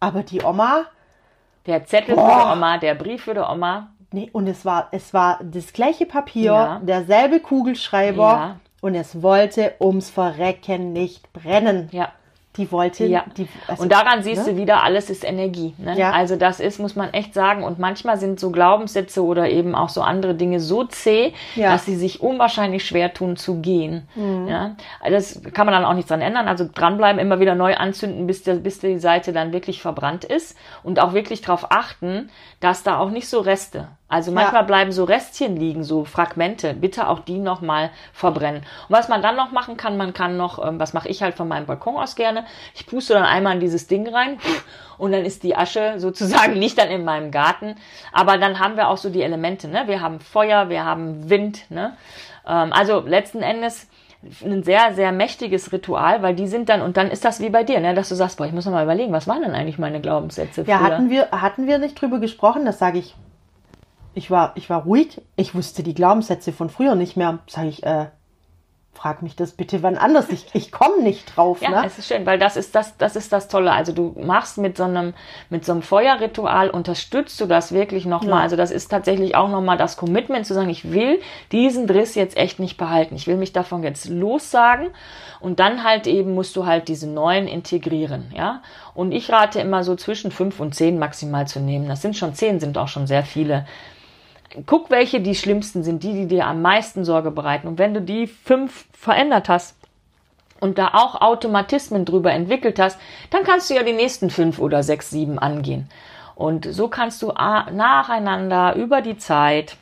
Aber 0.00 0.22
die 0.22 0.42
Oma, 0.42 0.86
der 1.66 1.84
Zettel 1.84 2.14
Boah. 2.14 2.28
für 2.28 2.46
die 2.46 2.52
Oma, 2.56 2.78
der 2.78 2.94
Brief 2.94 3.24
für 3.24 3.34
die 3.34 3.40
Oma. 3.40 3.92
Nee, 4.12 4.28
und 4.32 4.46
es 4.46 4.64
war, 4.64 4.88
es 4.92 5.14
war 5.14 5.40
das 5.42 5.72
gleiche 5.72 6.04
Papier, 6.04 6.52
ja. 6.52 6.80
derselbe 6.82 7.40
Kugelschreiber 7.40 8.22
ja. 8.22 8.60
und 8.82 8.94
es 8.94 9.22
wollte 9.22 9.74
ums 9.80 10.10
Verrecken 10.10 10.92
nicht 10.92 11.32
brennen. 11.32 11.88
Ja. 11.92 12.12
Die 12.56 12.70
wollte. 12.70 13.06
Ja. 13.06 13.24
Die, 13.36 13.48
also, 13.66 13.82
und 13.82 13.92
daran 13.92 14.22
siehst 14.22 14.46
ne? 14.46 14.52
du 14.52 14.58
wieder, 14.58 14.82
alles 14.82 15.08
ist 15.08 15.24
Energie. 15.24 15.74
Ne? 15.78 15.96
Ja. 15.96 16.10
Also 16.12 16.36
das 16.36 16.60
ist, 16.60 16.78
muss 16.78 16.94
man 16.94 17.14
echt 17.14 17.32
sagen. 17.32 17.64
Und 17.64 17.78
manchmal 17.78 18.18
sind 18.18 18.38
so 18.38 18.50
Glaubenssätze 18.50 19.24
oder 19.24 19.48
eben 19.48 19.74
auch 19.74 19.88
so 19.88 20.02
andere 20.02 20.34
Dinge 20.34 20.60
so 20.60 20.84
zäh, 20.84 21.32
ja. 21.54 21.72
dass 21.72 21.86
sie 21.86 21.96
sich 21.96 22.20
unwahrscheinlich 22.20 22.86
schwer 22.86 23.14
tun 23.14 23.36
zu 23.36 23.60
gehen. 23.60 24.06
Mhm. 24.14 24.48
Ja? 24.48 24.76
Das 25.08 25.40
kann 25.54 25.64
man 25.64 25.74
dann 25.74 25.86
auch 25.86 25.94
nichts 25.94 26.08
dran 26.08 26.20
ändern. 26.20 26.46
Also 26.46 26.68
dranbleiben, 26.72 27.18
immer 27.18 27.40
wieder 27.40 27.54
neu 27.54 27.74
anzünden, 27.74 28.26
bis, 28.26 28.42
der, 28.42 28.56
bis 28.56 28.80
die 28.80 28.98
Seite 28.98 29.32
dann 29.32 29.52
wirklich 29.54 29.80
verbrannt 29.80 30.24
ist. 30.24 30.54
Und 30.82 31.00
auch 31.00 31.14
wirklich 31.14 31.40
darauf 31.40 31.72
achten, 31.72 32.28
dass 32.60 32.82
da 32.82 32.98
auch 32.98 33.10
nicht 33.10 33.28
so 33.28 33.40
Reste 33.40 33.88
also 34.12 34.30
manchmal 34.30 34.60
ja. 34.60 34.66
bleiben 34.66 34.92
so 34.92 35.04
Restchen 35.04 35.56
liegen, 35.56 35.84
so 35.84 36.04
Fragmente. 36.04 36.74
Bitte 36.74 37.08
auch 37.08 37.20
die 37.20 37.38
nochmal 37.38 37.88
verbrennen. 38.12 38.60
Und 38.60 38.90
was 38.90 39.08
man 39.08 39.22
dann 39.22 39.36
noch 39.36 39.52
machen 39.52 39.78
kann, 39.78 39.96
man 39.96 40.12
kann 40.12 40.36
noch, 40.36 40.62
ähm, 40.62 40.78
was 40.78 40.92
mache 40.92 41.08
ich 41.08 41.22
halt 41.22 41.34
von 41.34 41.48
meinem 41.48 41.64
Balkon 41.64 41.96
aus 41.96 42.14
gerne, 42.14 42.44
ich 42.74 42.84
puste 42.84 43.14
dann 43.14 43.24
einmal 43.24 43.54
in 43.54 43.60
dieses 43.60 43.86
Ding 43.86 44.06
rein 44.06 44.36
und 44.98 45.12
dann 45.12 45.24
ist 45.24 45.44
die 45.44 45.56
Asche 45.56 45.94
sozusagen 45.96 46.58
nicht 46.58 46.76
dann 46.76 46.90
in 46.90 47.06
meinem 47.06 47.30
Garten. 47.30 47.76
Aber 48.12 48.36
dann 48.36 48.58
haben 48.58 48.76
wir 48.76 48.88
auch 48.88 48.98
so 48.98 49.08
die 49.08 49.22
Elemente. 49.22 49.66
Ne? 49.66 49.84
Wir 49.86 50.02
haben 50.02 50.20
Feuer, 50.20 50.68
wir 50.68 50.84
haben 50.84 51.30
Wind. 51.30 51.70
Ne? 51.70 51.96
Ähm, 52.46 52.70
also 52.74 53.00
letzten 53.00 53.40
Endes 53.40 53.88
ein 54.44 54.62
sehr, 54.62 54.92
sehr 54.92 55.10
mächtiges 55.10 55.72
Ritual, 55.72 56.22
weil 56.22 56.34
die 56.34 56.48
sind 56.48 56.68
dann, 56.68 56.82
und 56.82 56.98
dann 56.98 57.10
ist 57.10 57.24
das 57.24 57.40
wie 57.40 57.48
bei 57.48 57.64
dir, 57.64 57.80
ne, 57.80 57.94
dass 57.94 58.10
du 58.10 58.14
sagst, 58.14 58.36
boah, 58.36 58.46
ich 58.46 58.52
muss 58.52 58.66
noch 58.66 58.72
mal 58.72 58.84
überlegen, 58.84 59.12
was 59.12 59.26
waren 59.26 59.40
denn 59.40 59.54
eigentlich 59.54 59.78
meine 59.78 60.00
Glaubenssätze? 60.00 60.64
Ja, 60.66 60.80
hatten 60.80 61.08
wir, 61.08 61.30
hatten 61.32 61.66
wir 61.66 61.78
nicht 61.78 62.00
drüber 62.00 62.20
gesprochen, 62.20 62.64
das 62.64 62.78
sage 62.78 62.98
ich 62.98 63.16
ich 64.14 64.30
war, 64.30 64.52
ich 64.56 64.68
war 64.70 64.82
ruhig. 64.82 65.20
Ich 65.36 65.54
wusste 65.54 65.82
die 65.82 65.94
Glaubenssätze 65.94 66.52
von 66.52 66.70
früher 66.70 66.94
nicht 66.94 67.16
mehr. 67.16 67.38
Sag 67.46 67.66
ich, 67.66 67.82
äh, 67.82 68.06
frag 68.94 69.22
mich 69.22 69.34
das 69.36 69.52
bitte 69.52 69.82
wann 69.82 69.96
anders. 69.96 70.28
Ich, 70.28 70.46
ich 70.52 70.70
komme 70.70 71.02
nicht 71.02 71.34
drauf. 71.34 71.62
Ja, 71.62 71.70
ne? 71.70 71.82
es 71.86 71.98
ist 71.98 72.08
schön, 72.08 72.26
weil 72.26 72.38
das 72.38 72.56
ist 72.56 72.74
das, 72.74 72.96
das 72.98 73.16
ist 73.16 73.32
das 73.32 73.48
Tolle. 73.48 73.72
Also 73.72 73.92
du 73.92 74.14
machst 74.20 74.58
mit 74.58 74.76
so 74.76 74.84
einem, 74.84 75.14
mit 75.48 75.64
so 75.64 75.72
einem 75.72 75.82
Feuerritual 75.82 76.70
unterstützt 76.70 77.40
du 77.40 77.46
das 77.46 77.72
wirklich 77.72 78.04
nochmal. 78.04 78.38
Ja. 78.38 78.42
Also 78.42 78.56
das 78.56 78.70
ist 78.70 78.88
tatsächlich 78.88 79.34
auch 79.34 79.48
nochmal 79.48 79.78
das 79.78 79.96
Commitment 79.96 80.46
zu 80.46 80.54
sagen, 80.54 80.68
ich 80.68 80.92
will 80.92 81.20
diesen 81.52 81.86
Driss 81.86 82.14
jetzt 82.14 82.36
echt 82.36 82.58
nicht 82.60 82.76
behalten. 82.76 83.14
Ich 83.16 83.26
will 83.26 83.36
mich 83.36 83.52
davon 83.52 83.82
jetzt 83.82 84.08
lossagen. 84.08 84.88
Und 85.40 85.58
dann 85.58 85.82
halt 85.82 86.06
eben 86.06 86.34
musst 86.34 86.54
du 86.54 86.66
halt 86.66 86.86
diese 86.86 87.08
neuen 87.08 87.48
integrieren, 87.48 88.32
ja. 88.36 88.62
Und 88.94 89.10
ich 89.10 89.28
rate 89.32 89.58
immer 89.58 89.82
so 89.82 89.96
zwischen 89.96 90.30
fünf 90.30 90.60
und 90.60 90.72
zehn 90.72 91.00
maximal 91.00 91.48
zu 91.48 91.58
nehmen. 91.58 91.88
Das 91.88 92.00
sind 92.00 92.16
schon 92.16 92.34
zehn, 92.34 92.60
sind 92.60 92.78
auch 92.78 92.86
schon 92.86 93.08
sehr 93.08 93.24
viele 93.24 93.66
guck, 94.66 94.90
welche 94.90 95.20
die 95.20 95.34
schlimmsten 95.34 95.82
sind, 95.82 96.02
die, 96.02 96.12
die 96.12 96.26
dir 96.26 96.46
am 96.46 96.62
meisten 96.62 97.04
Sorge 97.04 97.30
bereiten. 97.30 97.68
Und 97.68 97.78
wenn 97.78 97.94
du 97.94 98.00
die 98.00 98.26
fünf 98.26 98.86
verändert 98.92 99.48
hast 99.48 99.76
und 100.60 100.78
da 100.78 100.90
auch 100.94 101.20
Automatismen 101.20 102.04
drüber 102.04 102.32
entwickelt 102.32 102.78
hast, 102.78 102.98
dann 103.30 103.44
kannst 103.44 103.70
du 103.70 103.74
ja 103.74 103.82
die 103.82 103.92
nächsten 103.92 104.30
fünf 104.30 104.58
oder 104.58 104.82
sechs, 104.82 105.10
sieben 105.10 105.38
angehen. 105.38 105.88
Und 106.34 106.64
so 106.64 106.88
kannst 106.88 107.22
du 107.22 107.28
nacheinander 107.28 108.74
über 108.74 109.02
die 109.02 109.16
Zeit 109.16 109.76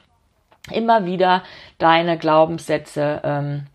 immer 0.70 1.06
wieder 1.06 1.42
deine 1.78 2.18
Glaubenssätze 2.18 3.20
ähm, 3.24 3.66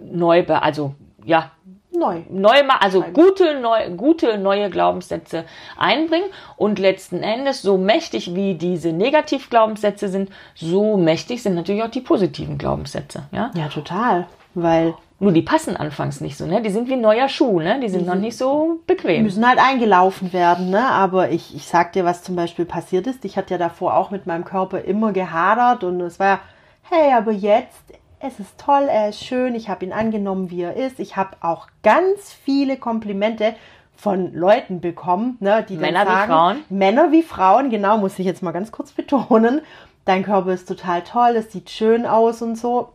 neu, 0.00 0.44
also 0.46 0.94
ja, 1.24 1.52
neu. 1.94 2.22
Neu, 2.30 2.62
also 2.80 3.02
gute, 3.02 3.60
neu, 3.60 3.90
gute 3.90 4.38
neue 4.38 4.70
Glaubenssätze 4.70 5.44
einbringen 5.76 6.28
und 6.56 6.78
letzten 6.78 7.22
Endes 7.22 7.62
so 7.62 7.78
mächtig 7.78 8.34
wie 8.34 8.54
diese 8.54 8.92
Negativglaubenssätze 8.92 10.08
sind, 10.08 10.30
so 10.54 10.96
mächtig 10.96 11.42
sind 11.42 11.54
natürlich 11.54 11.82
auch 11.82 11.90
die 11.90 12.00
positiven 12.00 12.58
Glaubenssätze. 12.58 13.24
Ja, 13.32 13.50
ja 13.54 13.68
total, 13.68 14.26
weil 14.54 14.94
Nur 15.20 15.32
die 15.32 15.42
passen 15.42 15.76
anfangs 15.76 16.20
nicht 16.20 16.36
so, 16.36 16.46
ne? 16.46 16.60
Die 16.60 16.70
sind 16.70 16.88
wie 16.88 16.96
neuer 16.96 17.28
Schuh, 17.28 17.60
ne? 17.60 17.78
Die 17.80 17.88
sind 17.88 18.02
mhm. 18.02 18.08
noch 18.08 18.14
nicht 18.16 18.36
so 18.36 18.80
bequem. 18.86 19.16
Die 19.16 19.22
müssen 19.22 19.48
halt 19.48 19.58
eingelaufen 19.58 20.32
werden, 20.32 20.70
ne? 20.70 20.88
Aber 20.88 21.30
ich, 21.30 21.54
ich 21.54 21.66
sag 21.66 21.92
dir, 21.92 22.04
was 22.04 22.22
zum 22.22 22.36
Beispiel 22.36 22.64
passiert 22.64 23.06
ist. 23.06 23.24
Ich 23.24 23.36
hatte 23.36 23.54
ja 23.54 23.58
davor 23.58 23.96
auch 23.96 24.10
mit 24.10 24.26
meinem 24.26 24.44
Körper 24.44 24.82
immer 24.82 25.12
gehadert 25.12 25.84
und 25.84 26.00
es 26.00 26.18
war 26.18 26.26
ja, 26.26 26.40
hey, 26.90 27.12
aber 27.12 27.32
jetzt, 27.32 27.82
es 28.24 28.40
ist 28.40 28.58
toll, 28.58 28.88
er 28.90 29.10
ist 29.10 29.22
schön, 29.22 29.54
ich 29.54 29.68
habe 29.68 29.84
ihn 29.84 29.92
angenommen, 29.92 30.50
wie 30.50 30.62
er 30.62 30.74
ist. 30.74 30.98
Ich 30.98 31.16
habe 31.16 31.36
auch 31.40 31.68
ganz 31.82 32.32
viele 32.32 32.78
Komplimente 32.78 33.54
von 33.96 34.32
Leuten 34.32 34.80
bekommen, 34.80 35.36
ne, 35.40 35.64
die 35.68 35.76
Männer 35.76 36.04
dann 36.04 36.08
sagen, 36.08 36.22
wie 36.22 36.34
Frauen. 36.34 36.64
Männer 36.70 37.12
wie 37.12 37.22
Frauen, 37.22 37.70
genau, 37.70 37.98
muss 37.98 38.18
ich 38.18 38.26
jetzt 38.26 38.42
mal 38.42 38.52
ganz 38.52 38.72
kurz 38.72 38.92
betonen. 38.92 39.60
Dein 40.04 40.24
Körper 40.24 40.52
ist 40.52 40.66
total 40.66 41.02
toll, 41.02 41.36
es 41.36 41.52
sieht 41.52 41.70
schön 41.70 42.06
aus 42.06 42.42
und 42.42 42.56
so. 42.56 42.90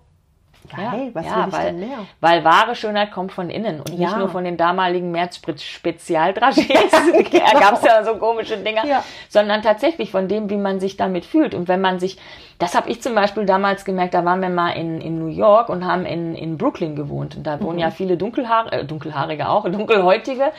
Geil, 0.75 1.07
ja, 1.07 1.15
was 1.15 1.25
ja, 1.25 1.45
will 1.45 1.53
weil, 1.53 1.65
denn 1.65 1.79
mehr? 1.79 1.97
Weil 2.19 2.43
wahre 2.43 2.75
Schönheit 2.75 3.11
kommt 3.11 3.31
von 3.31 3.49
innen 3.49 3.79
und 3.79 3.89
ja. 3.89 4.09
nicht 4.09 4.17
nur 4.17 4.29
von 4.29 4.43
den 4.43 4.57
damaligen 4.57 5.11
Märzspritz-Spezialdragés. 5.11 6.67
genau. 7.31 7.45
Da 7.53 7.59
gab 7.59 7.73
es 7.73 7.83
ja 7.83 8.03
so 8.03 8.15
komische 8.15 8.57
Dinger, 8.57 8.85
ja. 8.85 9.03
sondern 9.29 9.61
tatsächlich 9.61 10.11
von 10.11 10.27
dem, 10.27 10.49
wie 10.49 10.57
man 10.57 10.79
sich 10.79 10.97
damit 10.97 11.25
fühlt. 11.25 11.55
Und 11.55 11.67
wenn 11.67 11.81
man 11.81 11.99
sich, 11.99 12.17
das 12.59 12.75
habe 12.75 12.89
ich 12.89 13.01
zum 13.01 13.15
Beispiel 13.15 13.45
damals 13.45 13.83
gemerkt, 13.83 14.13
da 14.13 14.25
waren 14.25 14.41
wir 14.41 14.49
mal 14.49 14.71
in, 14.71 15.01
in 15.01 15.17
New 15.17 15.27
York 15.27 15.69
und 15.69 15.85
haben 15.85 16.05
in, 16.05 16.35
in 16.35 16.57
Brooklyn 16.57 16.95
gewohnt. 16.95 17.35
Und 17.35 17.47
da 17.47 17.59
wohnen 17.61 17.75
mhm. 17.75 17.79
ja 17.79 17.91
viele 17.91 18.17
Dunkelhaar, 18.17 18.71
äh, 18.71 18.85
Dunkelhaarige 18.85 19.49
auch, 19.49 19.63
Dunkelhäutige. 19.69 20.51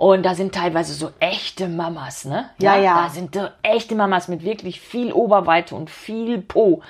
Und 0.00 0.24
da 0.24 0.34
sind 0.34 0.54
teilweise 0.54 0.94
so 0.94 1.10
echte 1.20 1.68
Mamas, 1.68 2.24
ne? 2.24 2.48
Ja, 2.58 2.78
ja. 2.78 3.02
Da 3.02 3.10
sind 3.10 3.34
so 3.34 3.48
echte 3.62 3.94
Mamas 3.94 4.28
mit 4.28 4.42
wirklich 4.42 4.80
viel 4.80 5.12
Oberweite 5.12 5.74
und 5.74 5.90
viel 5.90 6.40
Po. 6.40 6.80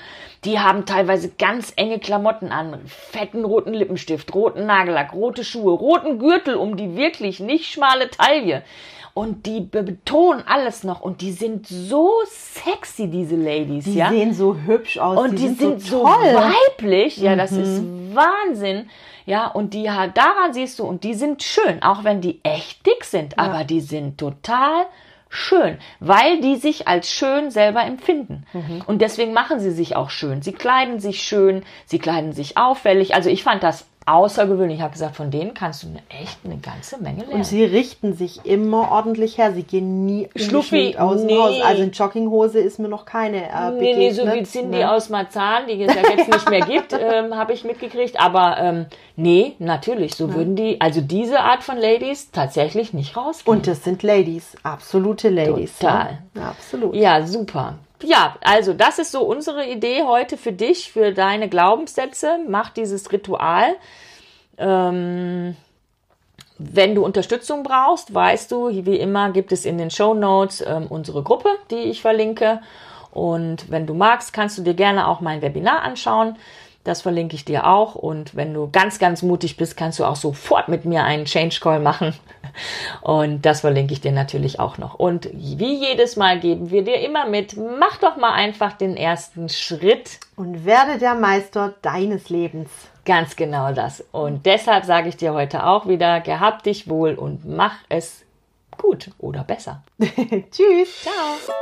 Die 0.45 0.61
haben 0.61 0.87
teilweise 0.87 1.31
ganz 1.37 1.73
enge 1.75 1.99
Klamotten 1.99 2.53
an, 2.53 2.79
fetten 2.87 3.45
roten 3.45 3.75
Lippenstift, 3.75 4.33
roten 4.33 4.65
Nagellack, 4.65 5.13
rote 5.13 5.43
Schuhe, 5.43 5.73
roten 5.73 6.21
Gürtel 6.21 6.55
um 6.55 6.77
die 6.77 6.95
wirklich 6.95 7.41
nicht 7.41 7.73
schmale 7.73 8.11
Taille. 8.11 8.63
Und 9.13 9.45
die 9.45 9.59
betonen 9.59 10.45
alles 10.47 10.85
noch 10.85 11.01
und 11.01 11.21
die 11.21 11.33
sind 11.33 11.67
so 11.67 12.13
sexy, 12.29 13.09
diese 13.09 13.35
Ladies, 13.35 13.87
die 13.87 13.95
ja. 13.95 14.09
Die 14.09 14.19
sehen 14.19 14.35
so 14.35 14.55
hübsch 14.55 14.99
aus. 14.99 15.19
Und 15.19 15.33
die, 15.33 15.49
die 15.49 15.49
sind, 15.49 15.81
sind, 15.81 15.83
so, 15.83 16.05
weiblich, 16.05 17.17
ja, 17.17 17.33
mhm. 17.33 17.39
das 17.39 17.51
ist 17.51 17.83
mhm. 17.83 18.15
Wahnsinn. 18.15 18.89
Ja, 19.31 19.47
und 19.47 19.75
die 19.75 19.85
daran 19.85 20.53
siehst 20.53 20.81
du, 20.81 20.85
und 20.85 21.05
die 21.05 21.15
sind 21.15 21.45
schön, 21.45 21.85
auch 21.85 22.03
wenn 22.03 22.21
die 22.21 22.41
echt 22.43 22.85
dick 22.85 23.05
sind, 23.05 23.35
ja. 23.37 23.45
aber 23.45 23.63
die 23.63 23.81
sind 23.81 24.19
total 24.19 24.87
schön, 25.29 25.79
weil 26.01 26.41
die 26.41 26.57
sich 26.57 26.89
als 26.89 27.13
schön 27.13 27.53
selber 27.53 27.85
empfinden. 27.85 28.45
Mhm. 28.53 28.83
Und 28.89 29.01
deswegen 29.01 29.33
machen 29.33 29.61
sie 29.61 29.71
sich 29.71 29.95
auch 29.95 30.11
schön. 30.11 30.43
Sie 30.43 30.51
kleiden 30.51 30.99
sich 30.99 31.23
schön, 31.23 31.63
sie 31.87 32.01
kleiden 32.01 32.33
sich 32.33 32.57
auffällig. 32.57 33.15
Also 33.15 33.31
ich 33.31 33.45
fand 33.45 33.63
das 33.63 33.87
außergewöhnlich. 34.11 34.79
Ich 34.79 34.83
habe 34.83 34.93
gesagt, 34.93 35.17
von 35.17 35.31
denen 35.31 35.55
kannst 35.55 35.83
du 35.83 35.89
eine, 35.89 36.03
echt 36.09 36.39
eine 36.45 36.59
ganze 36.59 37.01
Menge 37.01 37.21
lernen. 37.21 37.35
Und 37.35 37.45
sie 37.45 37.65
richten 37.65 38.15
sich 38.15 38.45
immer 38.45 38.91
ordentlich 38.91 39.39
her. 39.39 39.53
Sie 39.53 39.63
gehen 39.63 40.05
nie 40.05 40.29
Schluffi, 40.37 40.97
aus 40.99 41.23
nee. 41.23 41.29
dem 41.29 41.43
Haus. 41.43 41.61
Also 41.63 41.83
in 41.83 41.91
Jogginghose 41.93 42.59
ist 42.59 42.79
mir 42.79 42.89
noch 42.89 43.05
keine 43.05 43.49
äh, 43.49 43.71
Nee, 43.73 43.97
nee, 43.97 44.11
so 44.11 44.27
wie 44.27 44.43
Cindy 44.43 44.79
ne? 44.79 44.91
aus 44.91 45.09
Marzahn, 45.09 45.67
die 45.69 45.83
es 45.83 45.95
ja 45.95 46.03
jetzt 46.09 46.29
nicht 46.29 46.51
mehr 46.51 46.63
gibt, 46.63 46.93
ähm, 47.01 47.35
habe 47.37 47.53
ich 47.53 47.65
mitgekriegt. 47.65 48.21
Aber 48.21 48.57
ähm, 48.59 48.87
nee, 49.17 49.55
natürlich, 49.59 50.15
so 50.15 50.29
ja. 50.29 50.35
würden 50.35 50.57
die, 50.57 50.81
also 50.81 51.01
diese 51.01 51.41
Art 51.41 51.63
von 51.63 51.77
Ladies 51.77 52.31
tatsächlich 52.31 52.93
nicht 52.93 53.17
rausgehen. 53.17 53.57
Und 53.57 53.67
das 53.67 53.85
sind 53.85 54.03
Ladies, 54.03 54.57
absolute 54.63 55.29
Ladies. 55.29 55.79
Total. 55.79 56.19
Ja, 56.35 56.49
absolut. 56.49 56.95
Ja, 56.95 57.27
super 57.27 57.79
ja, 58.03 58.37
also 58.43 58.73
das 58.73 58.99
ist 58.99 59.13
so 59.13 59.23
unsere 59.23 59.67
Idee 59.67 60.03
heute 60.03 60.37
für 60.37 60.53
dich, 60.53 60.93
für 60.93 61.13
deine 61.13 61.49
Glaubenssätze. 61.49 62.39
Mach 62.49 62.71
dieses 62.71 63.13
Ritual. 63.13 63.77
Ähm, 64.59 65.57
wenn 66.59 66.95
du 66.95 67.05
Unterstützung 67.05 67.63
brauchst, 67.63 68.13
weißt 68.13 68.53
du, 68.53 68.69
wie 68.85 68.97
immer 68.97 69.31
gibt 69.31 69.51
es 69.51 69.65
in 69.65 69.79
den 69.79 69.91
Show 69.91 70.13
Notes 70.13 70.63
ähm, 70.67 70.87
unsere 70.89 71.23
Gruppe, 71.23 71.49
die 71.71 71.77
ich 71.77 72.03
verlinke. 72.03 72.61
Und 73.13 73.71
wenn 73.71 73.87
du 73.87 73.95
magst, 73.95 74.33
kannst 74.33 74.59
du 74.59 74.63
dir 74.63 74.75
gerne 74.75 75.09
auch 75.09 75.21
mein 75.21 75.43
Webinar 75.43 75.83
anschauen. 75.83 76.37
Das 76.85 77.03
verlinke 77.03 77.37
ich 77.37 77.45
dir 77.45 77.67
auch. 77.67 77.95
Und 77.95 78.35
wenn 78.35 78.55
du 78.55 78.71
ganz, 78.71 78.99
ganz 78.99 79.23
mutig 79.23 79.57
bist, 79.57 79.77
kannst 79.77 79.99
du 79.99 80.05
auch 80.05 80.17
sofort 80.17 80.69
mit 80.69 80.85
mir 80.85 81.05
einen 81.05 81.27
Change 81.27 81.59
Call 81.61 81.81
machen. 81.81 82.15
Und 83.03 83.45
das 83.45 83.61
verlinke 83.61 83.93
ich 83.93 84.01
dir 84.01 84.13
natürlich 84.13 84.59
auch 84.59 84.79
noch. 84.79 84.95
Und 84.95 85.29
wie 85.33 85.75
jedes 85.75 86.17
Mal 86.17 86.41
geben 86.41 86.71
wir 86.71 86.83
dir 86.83 87.01
immer 87.01 87.27
mit, 87.27 87.57
mach 87.57 87.99
doch 87.99 88.17
mal 88.17 88.33
einfach 88.33 88.73
den 88.73 88.97
ersten 88.97 89.49
Schritt. 89.49 90.21
Und 90.37 90.65
werde 90.65 90.99
der 90.99 91.15
Meister 91.15 91.75
deines 91.83 92.31
Lebens. 92.31 92.71
Ganz 93.05 93.37
genau 93.37 93.73
das. 93.73 94.05
Und 94.13 94.47
deshalb 94.47 94.85
sage 94.85 95.11
ich 95.11 95.17
dir 95.17 95.35
heute 95.35 95.67
auch 95.67 95.87
wieder, 95.87 96.21
gehabt 96.21 96.67
dich 96.67 96.89
wohl 96.89 97.15
und 97.15 97.45
mach 97.45 97.75
es 97.89 98.25
gut 98.79 99.11
oder 99.19 99.45
besser. 99.45 99.83
Tschüss. 99.99 101.03
Ciao. 101.03 101.55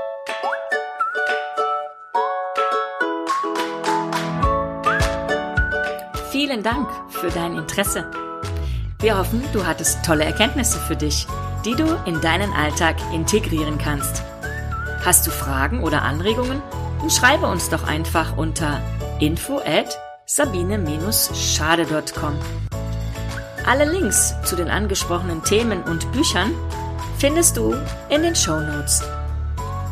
Vielen 6.30 6.62
Dank 6.62 6.88
für 7.08 7.30
dein 7.30 7.56
Interesse. 7.56 8.04
Wir 9.00 9.16
hoffen, 9.16 9.42
du 9.54 9.66
hattest 9.66 10.04
tolle 10.04 10.24
Erkenntnisse 10.24 10.78
für 10.78 10.94
dich, 10.94 11.26
die 11.64 11.74
du 11.74 11.86
in 12.04 12.20
deinen 12.20 12.52
Alltag 12.52 12.96
integrieren 13.14 13.78
kannst. 13.78 14.22
Hast 15.02 15.26
du 15.26 15.30
Fragen 15.30 15.82
oder 15.82 16.02
Anregungen? 16.02 16.60
Dann 17.00 17.08
schreibe 17.08 17.46
uns 17.46 17.70
doch 17.70 17.84
einfach 17.84 18.36
unter 18.36 18.82
info 19.20 19.60
at 19.60 19.98
sabine-schade.com. 20.26 22.38
Alle 23.64 23.90
Links 23.90 24.34
zu 24.44 24.54
den 24.54 24.68
angesprochenen 24.68 25.42
Themen 25.44 25.82
und 25.84 26.12
Büchern 26.12 26.52
findest 27.16 27.56
du 27.56 27.74
in 28.10 28.22
den 28.22 28.36
Show 28.36 28.60
Notes. 28.60 29.02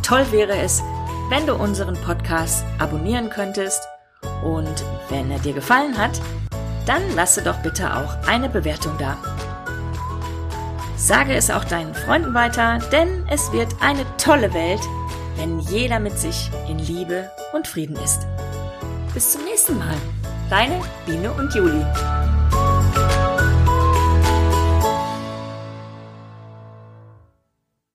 Toll 0.03 0.31
wäre 0.33 0.59
es, 0.59 0.83
wenn 1.31 1.47
du 1.47 1.55
unseren 1.55 1.95
Podcast 2.03 2.63
abonnieren 2.79 3.31
könntest 3.31 3.89
und 4.47 4.85
wenn 5.09 5.31
er 5.31 5.41
dir 5.41 5.53
gefallen 5.53 5.99
hat, 5.99 6.21
dann 6.87 7.03
lasse 7.17 7.43
doch 7.43 7.57
bitte 7.63 7.93
auch 7.97 8.29
eine 8.29 8.49
Bewertung 8.49 8.93
da. 8.99 9.19
Sage 10.97 11.35
es 11.35 11.51
auch 11.51 11.65
deinen 11.65 11.95
Freunden 11.95 12.33
weiter, 12.33 12.79
denn 12.93 13.27
es 13.29 13.53
wird 13.53 13.75
eine 13.81 14.07
tolle 14.19 14.55
Welt, 14.55 14.81
wenn 15.37 15.59
jeder 15.59 15.99
mit 15.99 16.19
sich 16.19 16.51
in 16.69 16.79
Liebe 16.79 17.31
und 17.53 17.67
Frieden 17.67 17.97
ist. 17.97 18.27
Bis 19.13 19.33
zum 19.33 19.45
nächsten 19.45 19.79
Mal. 19.79 19.97
Deine 20.49 20.81
Biene 21.07 21.33
und 21.33 21.53
Juli. 21.55 21.85